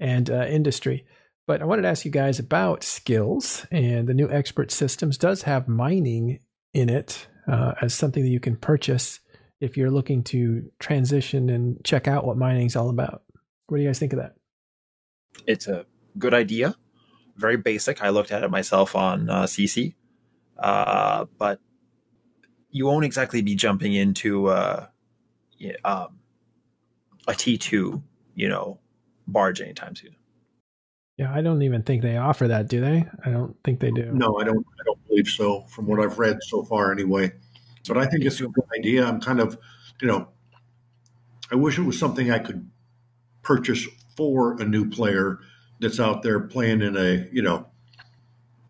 [0.00, 1.06] and uh, industry.
[1.46, 5.42] But I wanted to ask you guys about skills and the new expert systems does
[5.42, 6.40] have mining
[6.74, 9.20] in it uh, as something that you can purchase
[9.60, 13.22] if you're looking to transition and check out what mining is all about.
[13.66, 14.34] What do you guys think of that?
[15.46, 15.86] It's a
[16.18, 16.74] good idea.
[17.36, 18.02] Very basic.
[18.02, 19.94] I looked at it myself on uh, Sisi,
[20.58, 21.60] uh, but
[22.70, 24.86] you won't exactly be jumping into uh,
[25.84, 26.18] um,
[27.28, 28.02] a T2,
[28.34, 28.78] you know,
[29.26, 30.16] barge anytime soon.
[31.16, 33.06] Yeah, I don't even think they offer that, do they?
[33.24, 34.10] I don't think they do.
[34.12, 34.66] No, I don't.
[34.80, 35.62] I don't believe so.
[35.68, 37.32] From what I've read so far, anyway.
[37.86, 39.06] But I think it's a good idea.
[39.06, 39.58] I'm kind of,
[40.00, 40.28] you know,
[41.50, 42.68] I wish it was something I could
[43.42, 45.38] purchase for a new player
[45.80, 47.66] that's out there playing in a, you know,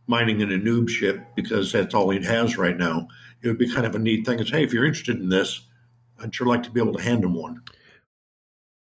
[0.06, 3.08] mining in a noob ship because that's all he has right now.
[3.42, 4.38] It would be kind of a neat thing.
[4.38, 5.60] Is hey, if you're interested in this,
[6.18, 7.62] I'd sure like to be able to hand him one.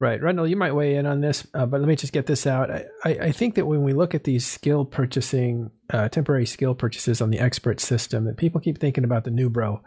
[0.03, 2.45] Right, Rundle, you might weigh in on this, uh, but let me just get this
[2.45, 2.73] out.
[2.73, 7.21] I, I, think that when we look at these skill purchasing, uh, temporary skill purchases
[7.21, 9.81] on the expert system, that people keep thinking about the new bro.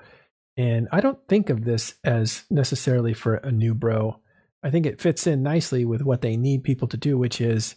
[0.57, 4.19] And I don't think of this as necessarily for a new bro.
[4.63, 7.75] I think it fits in nicely with what they need people to do, which is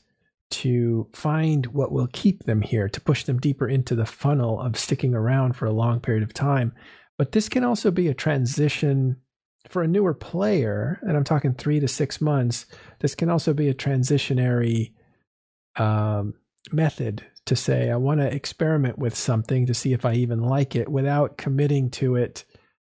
[0.50, 4.78] to find what will keep them here, to push them deeper into the funnel of
[4.78, 6.72] sticking around for a long period of time.
[7.18, 9.16] But this can also be a transition
[9.68, 12.64] for a newer player, and I'm talking three to six months.
[13.00, 14.92] This can also be a transitionary
[15.76, 16.34] um,
[16.72, 20.76] method to say, I want to experiment with something to see if I even like
[20.76, 22.44] it without committing to it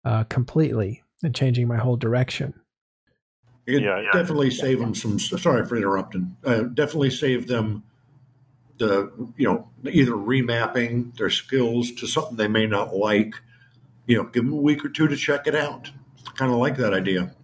[0.04, 2.54] uh, completely and changing my whole direction.
[3.66, 4.60] It yeah, yeah, definitely yeah.
[4.60, 5.18] save them some.
[5.18, 6.36] Sorry for interrupting.
[6.44, 7.82] Uh, definitely save them
[8.78, 13.34] the you know either remapping their skills to something they may not like.
[14.06, 15.90] You know, give them a week or two to check it out.
[16.36, 17.34] Kind of like that idea.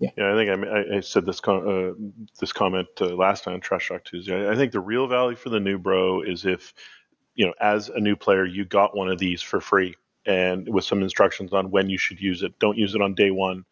[0.00, 3.54] Yeah, yeah I think I, I said this com- uh, this comment uh, last time
[3.54, 4.48] on Trash Talk Tuesday.
[4.48, 6.74] I think the real value for the new bro is if
[7.36, 9.94] you know, as a new player, you got one of these for free
[10.26, 12.58] and with some instructions on when you should use it.
[12.58, 13.64] Don't use it on day one.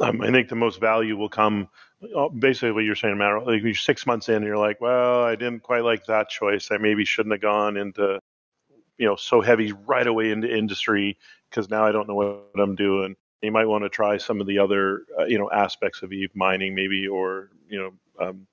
[0.00, 1.68] Um, I think the most value will come
[2.16, 3.46] uh, basically what you're saying, Matt.
[3.46, 6.68] Like you're six months in, and you're like, well, I didn't quite like that choice.
[6.70, 8.18] I maybe shouldn't have gone into,
[8.98, 11.18] you know, so heavy right away into industry
[11.50, 13.16] because now I don't know what I'm doing.
[13.42, 16.30] You might want to try some of the other, uh, you know, aspects of Eve
[16.34, 18.46] mining, maybe, or you know, um,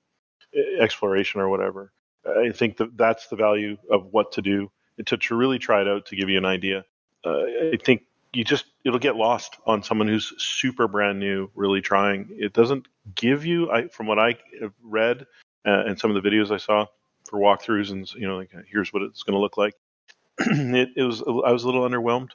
[0.78, 1.92] exploration or whatever.
[2.26, 4.70] I think that that's the value of what to do
[5.06, 6.84] to, to really try it out to give you an idea
[7.24, 8.02] uh, I think
[8.32, 12.28] you just it'll get lost on someone who's super brand new, really trying.
[12.30, 15.26] It doesn't give you, I, from what I have read
[15.66, 16.86] uh, and some of the videos I saw
[17.28, 19.74] for walkthroughs, and you know, like here's what it's going to look like.
[20.38, 22.30] it, it, was I was a little underwhelmed,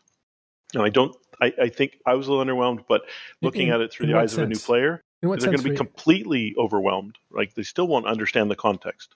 [0.74, 1.16] and I don't.
[1.42, 3.02] I, I think I was a little underwhelmed, but
[3.42, 4.38] looking in, at it through the eyes sense?
[4.38, 7.18] of a new player, they're going to be completely overwhelmed.
[7.32, 9.16] Like they still won't understand the context.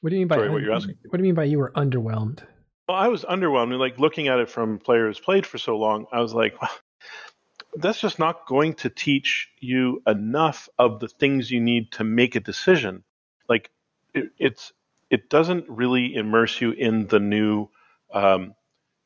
[0.00, 0.96] What do you mean by Sorry, what you're asking?
[1.08, 2.44] What do you mean by you were underwhelmed?
[2.88, 3.78] Well, I was underwhelmed.
[3.78, 6.70] Like looking at it from players played for so long, I was like, well,
[7.76, 12.36] that's just not going to teach you enough of the things you need to make
[12.36, 13.02] a decision.
[13.48, 13.70] Like
[14.14, 14.72] it, it's
[15.10, 17.68] it doesn't really immerse you in the new
[18.12, 18.54] um,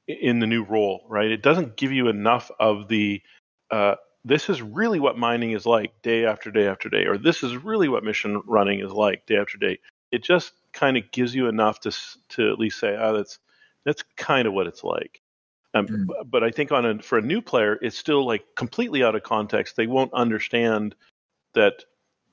[0.07, 1.31] in the new role, right?
[1.31, 3.23] It doesn't give you enough of the
[3.71, 7.43] uh, this is really what mining is like day after day after day, or this
[7.43, 9.79] is really what mission running is like day after day.
[10.13, 11.97] It just kind of gives you enough to
[12.31, 13.39] to at least say, oh, that's
[13.85, 15.21] that's kind of what it's like.
[15.75, 16.07] Um, mm.
[16.27, 19.23] But I think on a, for a new player, it's still like completely out of
[19.23, 19.77] context.
[19.77, 20.95] They won't understand
[21.55, 21.85] that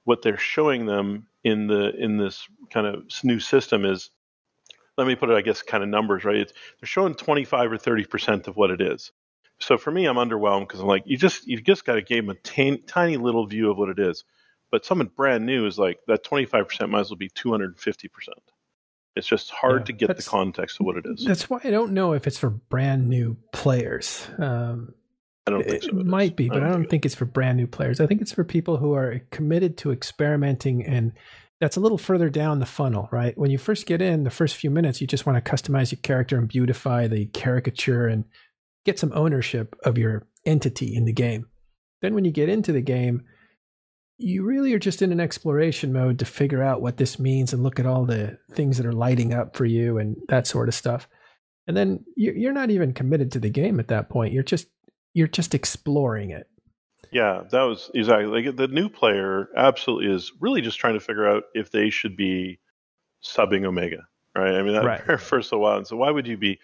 [0.05, 4.09] what they're showing them in the in this kind of new system is.
[4.97, 6.37] Let me put it, I guess, kind of numbers, right?
[6.37, 9.11] It's, they're showing 25 or 30 percent of what it is.
[9.59, 12.25] So for me, I'm underwhelmed because I'm like, you just you just got to give
[12.25, 14.23] them a t- tiny little view of what it is.
[14.71, 18.39] But someone brand new is like that 25 percent might as well be 250 percent.
[19.17, 21.25] It's just hard yeah, to get the context of what it is.
[21.25, 24.27] That's why I don't know if it's for brand new players.
[24.37, 24.93] Um,
[25.45, 25.89] I don't think so.
[25.89, 27.67] It, it might be, but I don't, I don't think, think it's for brand new
[27.67, 27.99] players.
[27.99, 31.13] I think it's for people who are committed to experimenting and
[31.59, 33.37] that's a little further down the funnel, right?
[33.37, 35.99] When you first get in, the first few minutes, you just want to customize your
[36.01, 38.25] character and beautify the caricature and
[38.85, 41.47] get some ownership of your entity in the game.
[42.01, 43.23] Then when you get into the game,
[44.17, 47.63] you really are just in an exploration mode to figure out what this means and
[47.63, 50.73] look at all the things that are lighting up for you and that sort of
[50.73, 51.07] stuff.
[51.67, 54.33] And then you're not even committed to the game at that point.
[54.33, 54.67] You're just
[55.13, 56.47] you're just exploring it.
[57.11, 59.49] Yeah, that was exactly like the new player.
[59.55, 62.59] Absolutely is really just trying to figure out if they should be
[63.23, 64.55] subbing Omega, right?
[64.55, 65.19] I mean, that right.
[65.21, 65.77] first a while.
[65.77, 66.59] And so, why would you be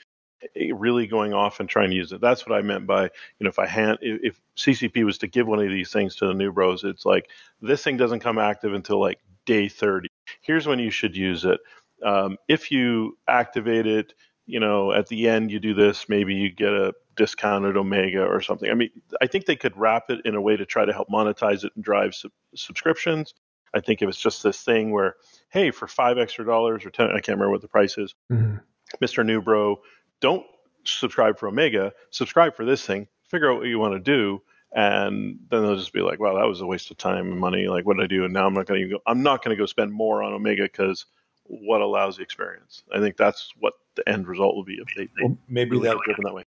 [0.71, 2.21] really going off and trying to use it.
[2.21, 3.09] That's what I meant by, you
[3.41, 6.33] know, if I hand, if CCP was to give one of these things to the
[6.33, 7.29] new bros, it's like
[7.61, 10.09] this thing doesn't come active until like day 30.
[10.41, 11.59] Here's when you should use it.
[12.03, 14.13] Um, if you activate it,
[14.45, 18.41] you know, at the end you do this, maybe you get a discounted Omega or
[18.41, 18.69] something.
[18.69, 18.89] I mean,
[19.21, 21.71] I think they could wrap it in a way to try to help monetize it
[21.75, 23.33] and drive sub- subscriptions.
[23.73, 25.15] I think if it's just this thing where,
[25.49, 28.57] hey, for five extra dollars or ten, I can't remember what the price is, mm-hmm.
[29.03, 29.25] Mr.
[29.25, 29.81] New Bro
[30.23, 30.45] don't
[30.85, 35.37] subscribe for Omega, subscribe for this thing, figure out what you want to do, and
[35.49, 37.67] then they'll just be like, "Wow, that was a waste of time and money.
[37.67, 38.99] Like, what did I do?" And now I'm not going to go.
[39.05, 41.05] I'm not going to go spend more on Omega because
[41.43, 42.83] what allows the experience.
[42.95, 45.89] I think that's what the end result will be if they, they well, maybe really
[45.89, 46.43] that driven that way.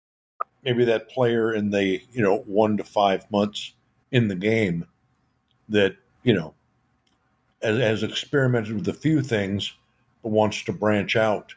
[0.63, 3.73] Maybe that player in the you know one to five months
[4.11, 4.85] in the game
[5.67, 6.53] that you know
[7.61, 9.73] has, has experimented with a few things
[10.23, 11.53] but wants to branch out,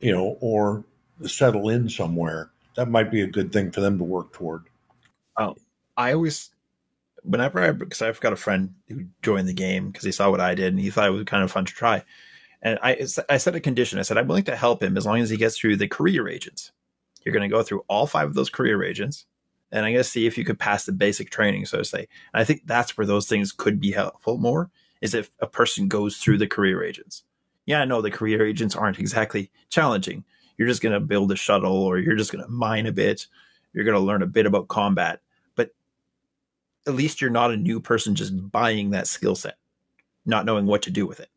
[0.00, 0.84] you know, or
[1.28, 4.64] settle in somewhere, that might be a good thing for them to work toward.
[5.36, 5.56] Oh,
[5.96, 6.50] I always,
[7.22, 10.40] whenever I, because I've got a friend who joined the game because he saw what
[10.40, 12.04] I did and he thought it was kind of fun to try.
[12.62, 13.98] And I, I set a condition.
[13.98, 16.28] I said, I'm willing to help him as long as he gets through the career
[16.28, 16.72] agents.
[17.24, 19.26] You're going to go through all five of those career agents
[19.72, 22.08] and I'm going to see if you could pass the basic training, so to say.
[22.32, 25.88] And I think that's where those things could be helpful more is if a person
[25.88, 27.22] goes through the career agents.
[27.66, 30.24] Yeah, no, the career agents aren't exactly challenging,
[30.60, 33.26] you're just going to build a shuttle or you're just going to mine a bit.
[33.72, 35.22] You're going to learn a bit about combat.
[35.54, 35.70] But
[36.86, 39.56] at least you're not a new person just buying that skill set,
[40.26, 41.30] not knowing what to do with it.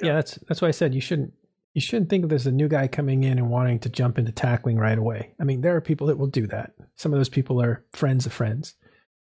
[0.00, 1.32] Yeah, that's that's why I said you shouldn't
[1.74, 4.20] you shouldn't think of this as a new guy coming in and wanting to jump
[4.20, 5.34] into tackling right away.
[5.40, 6.74] I mean, there are people that will do that.
[6.94, 8.76] Some of those people are friends of friends.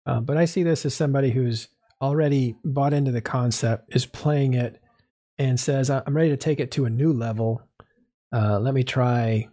[0.05, 1.67] Uh, but I see this as somebody who's
[2.01, 4.81] already bought into the concept, is playing it,
[5.37, 7.67] and says, "I'm ready to take it to a new level."
[8.33, 9.47] Uh, let me try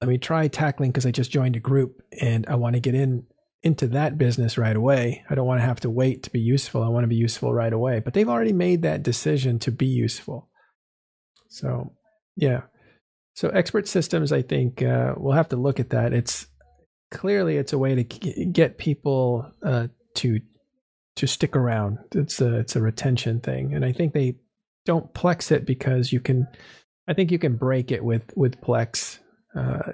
[0.00, 2.94] let me try tackling because I just joined a group and I want to get
[2.94, 3.24] in
[3.62, 5.24] into that business right away.
[5.28, 6.82] I don't want to have to wait to be useful.
[6.82, 8.00] I want to be useful right away.
[8.00, 10.48] But they've already made that decision to be useful.
[11.48, 11.92] So,
[12.36, 12.62] yeah.
[13.34, 16.12] So expert systems, I think uh, we'll have to look at that.
[16.12, 16.46] It's
[17.10, 20.40] clearly it's a way to get people uh, to
[21.16, 21.98] to stick around.
[22.14, 24.36] It's a it's a retention thing, and I think they
[24.86, 26.46] don't plex it because you can
[27.08, 29.18] I think you can break it with with Plex.
[29.56, 29.92] Uh,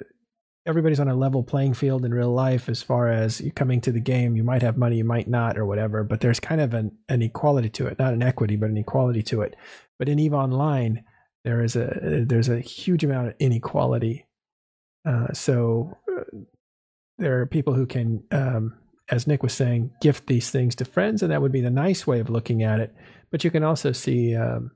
[0.66, 3.92] everybody's on a level playing field in real life as far as you coming to
[3.92, 4.36] the game.
[4.36, 6.02] You might have money, you might not, or whatever.
[6.02, 9.22] But there's kind of an, an equality to it, not an equity, but an equality
[9.24, 9.54] to it.
[9.98, 11.04] But in Eve Online,
[11.44, 14.26] there is a there's a huge amount of inequality.
[15.06, 16.24] Uh, so uh,
[17.18, 18.74] there are people who can, um,
[19.08, 22.06] as Nick was saying, gift these things to friends, and that would be the nice
[22.06, 22.92] way of looking at it.
[23.30, 24.34] But you can also see.
[24.34, 24.72] Um,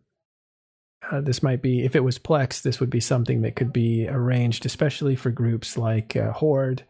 [1.11, 4.07] uh, this might be if it was plex this would be something that could be
[4.09, 6.84] arranged especially for groups like uh, horde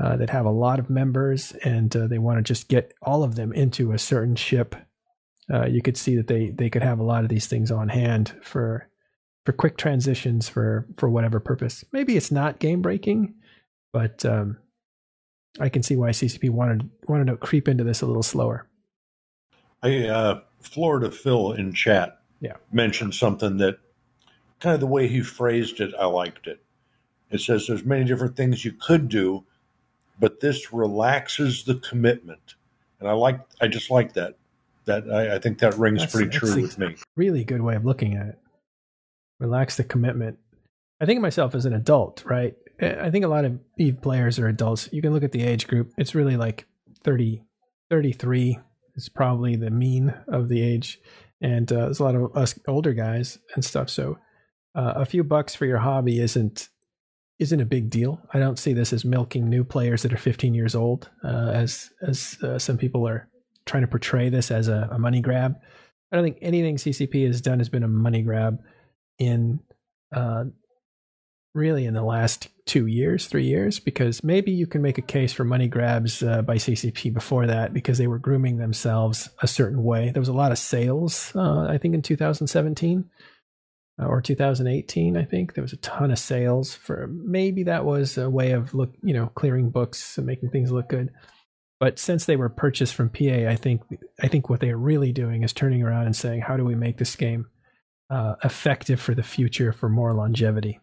[0.00, 3.22] uh, that have a lot of members and uh, they want to just get all
[3.22, 4.74] of them into a certain ship
[5.52, 7.88] uh, you could see that they they could have a lot of these things on
[7.88, 8.88] hand for
[9.44, 11.84] for quick transitions for for whatever purpose.
[11.92, 13.34] Maybe it's not game breaking,
[13.92, 14.58] but um,
[15.60, 18.68] I can see why CCP wanted wanted to creep into this a little slower.
[19.82, 22.54] I uh, Florida Phil in chat yeah.
[22.72, 23.78] mentioned something that
[24.60, 26.60] kind of the way he phrased it, I liked it.
[27.30, 29.44] It says there's many different things you could do,
[30.20, 32.54] but this relaxes the commitment,
[33.00, 34.36] and I like I just like that.
[34.84, 36.94] That I, I think that rings That's- pretty that's true with me.
[37.16, 38.38] Really good way of looking at it.
[39.40, 40.38] Relax the commitment.
[41.00, 42.54] I think of myself as an adult, right?
[42.80, 44.88] I think a lot of Eve players are adults.
[44.92, 45.92] You can look at the age group.
[45.98, 46.66] It's really like
[47.04, 47.42] 30,
[47.90, 48.58] 33
[48.94, 51.00] is probably the mean of the age.
[51.40, 53.90] And uh, there's a lot of us older guys and stuff.
[53.90, 54.18] So
[54.74, 56.68] uh, a few bucks for your hobby isn't
[57.38, 58.20] isn't a big deal.
[58.32, 61.90] I don't see this as milking new players that are 15 years old, uh, as
[62.06, 63.28] as uh, some people are
[63.66, 65.56] trying to portray this as a, a money grab.
[66.10, 68.58] I don't think anything CCP has done has been a money grab
[69.18, 69.60] in
[70.14, 70.44] uh,
[71.56, 75.32] really in the last two years, three years, because maybe you can make a case
[75.32, 79.82] for money grabs uh, by CCP before that because they were grooming themselves a certain
[79.82, 80.10] way.
[80.10, 83.10] There was a lot of sales, uh, I think, in 2017
[84.00, 85.16] uh, or 2018.
[85.16, 88.74] I think there was a ton of sales for maybe that was a way of
[88.74, 91.10] look, you know, clearing books and making things look good.
[91.78, 93.82] But since they were purchased from PA, I think
[94.20, 96.98] I think what they're really doing is turning around and saying, how do we make
[96.98, 97.46] this game
[98.08, 100.80] uh, effective for the future for more longevity?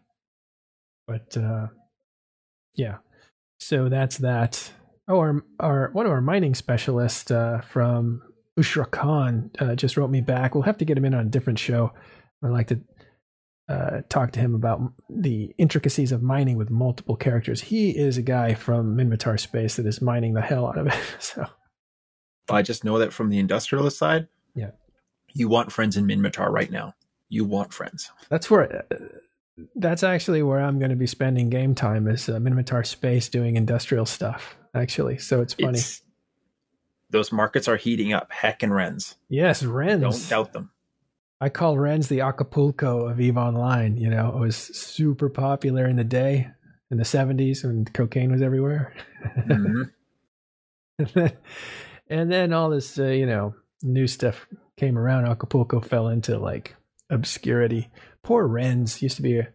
[1.06, 1.68] But uh,
[2.74, 2.96] yeah,
[3.58, 4.72] so that's that.
[5.08, 8.22] Oh, our our one of our mining specialists uh, from
[8.58, 10.54] Ushra'Khan uh, just wrote me back.
[10.54, 11.92] We'll have to get him in on a different show.
[12.42, 12.80] I'd like to
[13.68, 17.62] uh, talk to him about the intricacies of mining with multiple characters.
[17.62, 20.94] He is a guy from Minmatar Space that is mining the hell out of it.
[21.18, 21.46] So
[22.50, 24.28] I just know that from the industrialist side.
[24.54, 24.72] Yeah.
[25.32, 26.94] You want friends in Minmatar right now.
[27.30, 28.10] You want friends.
[28.28, 28.96] that's where uh,
[29.76, 33.56] that's actually where I'm going to be spending game time is uh, Minmatar Space doing
[33.56, 34.56] industrial stuff.
[34.74, 35.78] Actually, so it's funny.
[35.78, 36.00] It's-
[37.10, 38.32] those markets are heating up.
[38.32, 39.14] Hek and Rens.
[39.28, 40.00] yes, Rens.
[40.02, 40.70] Don't doubt them.
[41.40, 43.96] I call Ren's the Acapulco of Eve Online.
[43.96, 46.48] You know, it was super popular in the day
[46.90, 48.94] in the 70s when cocaine was everywhere.
[49.36, 49.90] Mhm.
[50.98, 51.32] and, then,
[52.08, 54.46] and then all this, uh, you know, new stuff
[54.76, 55.26] came around.
[55.26, 56.74] Acapulco fell into like
[57.10, 57.90] obscurity.
[58.24, 59.48] Poor Ren's used to be a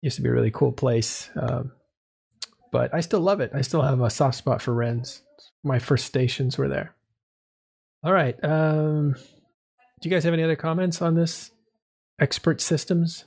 [0.00, 1.72] used to be a really cool place, um,
[2.72, 3.50] but I still love it.
[3.52, 5.22] I still have a soft spot for Ren's.
[5.64, 6.94] My first stations were there.
[8.04, 8.36] All right.
[8.44, 9.16] Um,
[10.00, 11.50] do you guys have any other comments on this
[12.20, 13.24] expert systems?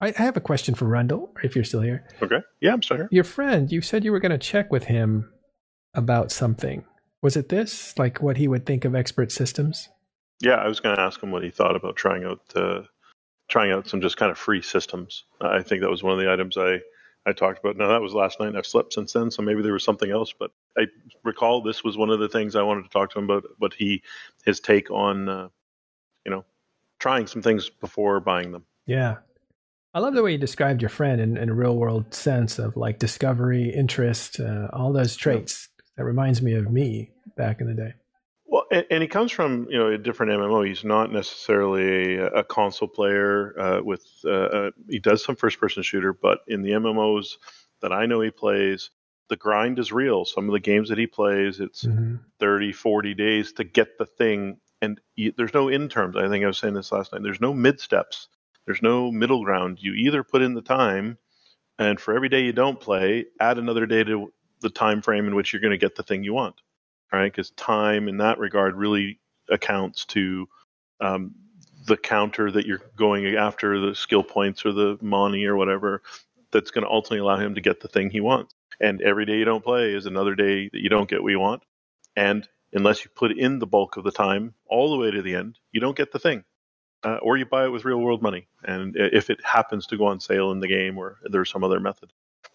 [0.00, 2.06] I, I have a question for Rundle, if you're still here.
[2.22, 2.38] Okay.
[2.60, 3.08] Yeah, I'm still here.
[3.10, 5.32] Your friend, you said you were going to check with him
[5.94, 6.84] about something.
[7.20, 7.98] Was it this?
[7.98, 9.88] Like what he would think of expert systems?
[10.40, 12.82] Yeah, I was going to ask him what he thought about trying out uh,
[13.48, 15.24] trying out some just kind of free systems.
[15.40, 16.80] I think that was one of the items I
[17.26, 17.76] I talked about.
[17.76, 20.10] Now that was last night, and I've slept since then, so maybe there was something
[20.10, 20.32] else.
[20.32, 20.86] But I
[21.24, 23.44] recall this was one of the things I wanted to talk to him about.
[23.58, 24.02] but he
[24.44, 25.48] his take on uh,
[26.24, 26.44] you know
[26.98, 28.64] trying some things before buying them.
[28.86, 29.16] Yeah.
[29.94, 32.76] I love the way you described your friend in, in a real world sense of
[32.76, 35.68] like discovery, interest, uh, all those traits.
[35.96, 37.94] That reminds me of me back in the day.
[38.70, 40.66] And, and he comes from you know a different MMO.
[40.66, 43.58] He's not necessarily a, a console player.
[43.58, 47.36] Uh, with uh, uh, he does some first person shooter, but in the MMOs
[47.80, 48.90] that I know he plays,
[49.28, 50.24] the grind is real.
[50.24, 52.20] Some of the games that he plays, it's Mhm.
[52.40, 56.16] 30, 40 days to get the thing, and you, there's no in terms.
[56.16, 57.22] I think I was saying this last night.
[57.22, 58.28] There's no mid steps.
[58.66, 59.78] There's no middle ground.
[59.80, 61.18] You either put in the time,
[61.78, 65.34] and for every day you don't play, add another day to the time frame in
[65.34, 66.56] which you're going to get the thing you want
[67.12, 67.30] right?
[67.30, 69.18] Because time in that regard really
[69.50, 70.48] accounts to
[71.00, 71.34] um,
[71.86, 76.02] the counter that you're going after, the skill points or the money or whatever,
[76.50, 78.54] that's going to ultimately allow him to get the thing he wants.
[78.80, 81.40] And every day you don't play is another day that you don't get what you
[81.40, 81.62] want.
[82.16, 85.34] And unless you put in the bulk of the time all the way to the
[85.34, 86.44] end, you don't get the thing.
[87.04, 88.48] Uh, or you buy it with real world money.
[88.64, 91.78] And if it happens to go on sale in the game or there's some other
[91.78, 92.12] method.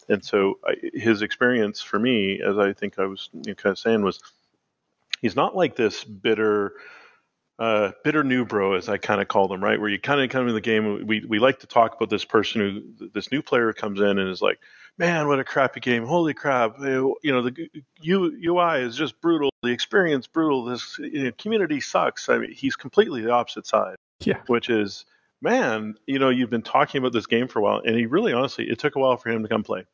[0.08, 4.02] And so I, his experience for me, as I think I was kind of saying,
[4.02, 4.20] was
[5.24, 6.74] he's not like this bitter
[7.58, 9.80] uh, bitter new bro as i kind of call them right?
[9.80, 12.26] Where you kind of come in the game we, we like to talk about this
[12.26, 14.58] person who this new player comes in and is like
[14.98, 16.04] man what a crappy game.
[16.04, 16.76] Holy crap.
[16.78, 17.68] You know the
[18.02, 19.50] U, ui is just brutal.
[19.62, 20.64] The experience brutal.
[20.66, 22.28] This you know, community sucks.
[22.28, 23.96] I mean he's completely the opposite side.
[24.20, 24.40] Yeah.
[24.46, 25.06] which is
[25.40, 28.32] man you know you've been talking about this game for a while and he really
[28.32, 29.86] honestly it took a while for him to come play.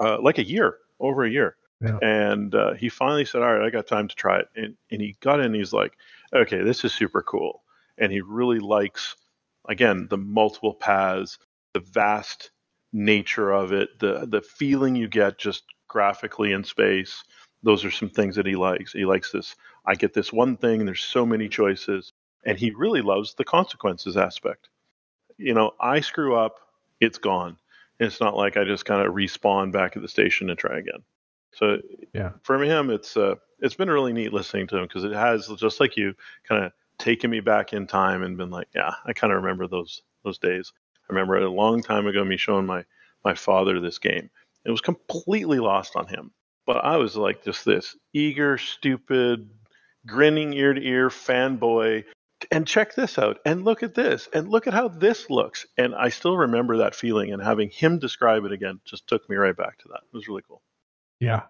[0.00, 1.98] Uh, like a year over a year Yeah.
[2.02, 5.00] And uh, he finally said, "All right, I got time to try it." And, and
[5.00, 5.46] he got in.
[5.46, 5.92] And he's like,
[6.34, 7.62] "Okay, this is super cool."
[7.98, 9.16] And he really likes,
[9.68, 11.38] again, the multiple paths,
[11.74, 12.50] the vast
[12.92, 17.22] nature of it, the the feeling you get just graphically in space.
[17.62, 18.92] Those are some things that he likes.
[18.92, 19.54] He likes this.
[19.86, 20.84] I get this one thing.
[20.84, 22.12] There's so many choices,
[22.44, 24.68] and he really loves the consequences aspect.
[25.38, 26.56] You know, I screw up,
[27.00, 27.56] it's gone.
[28.00, 30.78] And It's not like I just kind of respawn back at the station and try
[30.78, 31.02] again.
[31.58, 31.78] So
[32.14, 35.48] yeah, for him, it's uh, it's been really neat listening to him because it has
[35.58, 36.14] just like you
[36.48, 39.66] kind of taken me back in time and been like, yeah, I kind of remember
[39.66, 40.72] those those days.
[41.02, 42.84] I remember a long time ago me showing my
[43.24, 44.30] my father this game.
[44.64, 46.30] It was completely lost on him,
[46.64, 49.50] but I was like just this eager, stupid,
[50.06, 52.04] grinning ear to ear fanboy.
[52.52, 55.66] And check this out, and look at this, and look at how this looks.
[55.76, 59.34] And I still remember that feeling, and having him describe it again just took me
[59.34, 60.02] right back to that.
[60.04, 60.62] It was really cool.
[61.20, 61.42] Yeah.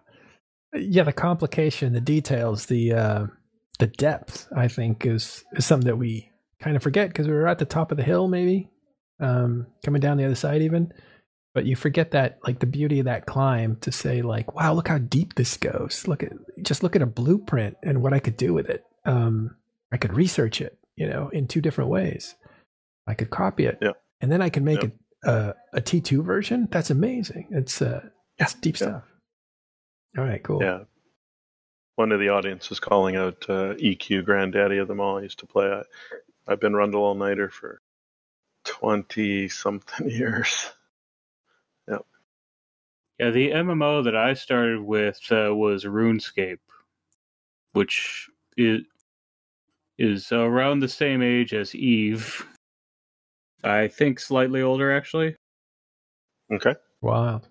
[0.73, 3.25] Yeah, the complication, the details, the uh
[3.79, 6.29] the depth, I think is is something that we
[6.61, 8.69] kind of forget because we were at the top of the hill maybe.
[9.19, 10.93] Um coming down the other side even.
[11.55, 14.87] But you forget that like the beauty of that climb to say like, wow, look
[14.87, 16.07] how deep this goes.
[16.07, 18.83] Look at just look at a blueprint and what I could do with it.
[19.05, 19.55] Um
[19.91, 22.35] I could research it, you know, in two different ways.
[23.07, 23.79] I could copy it.
[23.81, 23.93] Yeah.
[24.21, 24.89] And then I can make yeah.
[25.23, 26.67] a, a a T2 version.
[26.69, 27.47] That's amazing.
[27.51, 28.01] It's uh
[28.37, 28.87] it's deep yeah.
[28.87, 29.03] stuff.
[30.17, 30.61] All right, cool.
[30.63, 30.79] Yeah.
[31.95, 35.17] One of the audience is calling out uh, EQ, granddaddy of them all.
[35.17, 35.67] I used to play.
[35.67, 35.83] I,
[36.47, 37.81] I've been Rundle All Nighter for
[38.65, 40.71] 20 something years.
[41.87, 42.05] Yep.
[43.19, 46.59] Yeah, the MMO that I started with uh, was RuneScape,
[47.73, 48.81] which is
[49.97, 52.47] is around the same age as Eve.
[53.63, 55.35] I think slightly older, actually.
[56.51, 56.75] Okay.
[57.01, 57.41] Wow.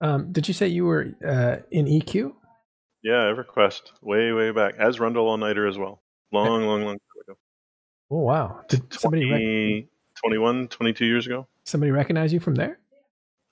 [0.00, 2.32] Um, did you say you were uh, in EQ?
[3.02, 6.02] Yeah, EverQuest, way, way back, as Rundle All Nighter as well.
[6.32, 7.38] Long, long, long time ago.
[8.10, 8.62] Oh, wow.
[8.68, 9.88] Did 20, somebody rec-
[10.22, 11.46] 21, 22 years ago?
[11.64, 12.78] Somebody recognize you from there?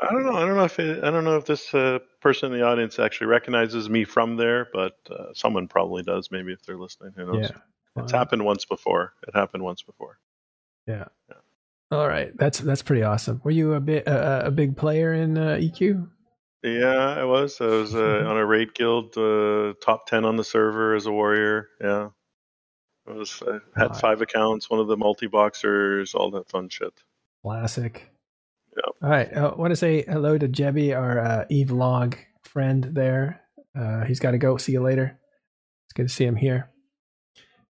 [0.00, 0.34] I don't know.
[0.34, 2.98] I don't know if it, I don't know if this uh, person in the audience
[2.98, 6.30] actually recognizes me from there, but uh, someone probably does.
[6.30, 7.50] Maybe if they're listening, who knows?
[7.50, 7.58] Yeah.
[7.94, 8.02] Wow.
[8.02, 9.14] It's happened once before.
[9.26, 10.18] It happened once before.
[10.86, 11.04] Yeah.
[11.28, 11.36] yeah.
[11.92, 12.36] All right.
[12.36, 13.40] That's that's pretty awesome.
[13.44, 16.08] Were you a bit a big player in uh, EQ?
[16.64, 17.60] Yeah, I was.
[17.60, 21.12] I was uh, on a raid guild, uh, top ten on the server as a
[21.12, 21.68] warrior.
[21.78, 22.08] Yeah,
[23.06, 23.42] I was.
[23.46, 26.94] I had five accounts, one of the multi boxers, all that fun shit.
[27.42, 28.10] Classic.
[28.74, 28.92] Yeah.
[29.02, 29.32] All right.
[29.32, 33.42] I want to say hello to Jebby, our uh, Eve log friend there.
[33.78, 34.56] Uh, he's got to go.
[34.56, 35.18] See you later.
[35.86, 36.70] It's good to see him here.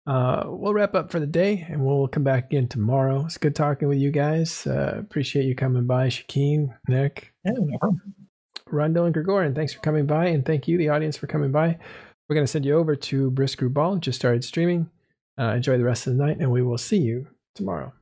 [0.06, 3.24] Uh, we'll wrap up for the day and we'll come back again tomorrow.
[3.26, 4.66] It's good talking with you guys.
[4.66, 7.32] Uh, appreciate you coming by, Shakeen, Nick.
[7.44, 7.98] Yeah, no
[8.72, 11.78] Rundle and Gregorian, thanks for coming by, and thank you, the audience, for coming by.
[12.28, 13.96] We're going to send you over to Brisk Brew Ball.
[13.96, 14.88] Just started streaming.
[15.38, 17.92] Uh, enjoy the rest of the night, and we will see you tomorrow.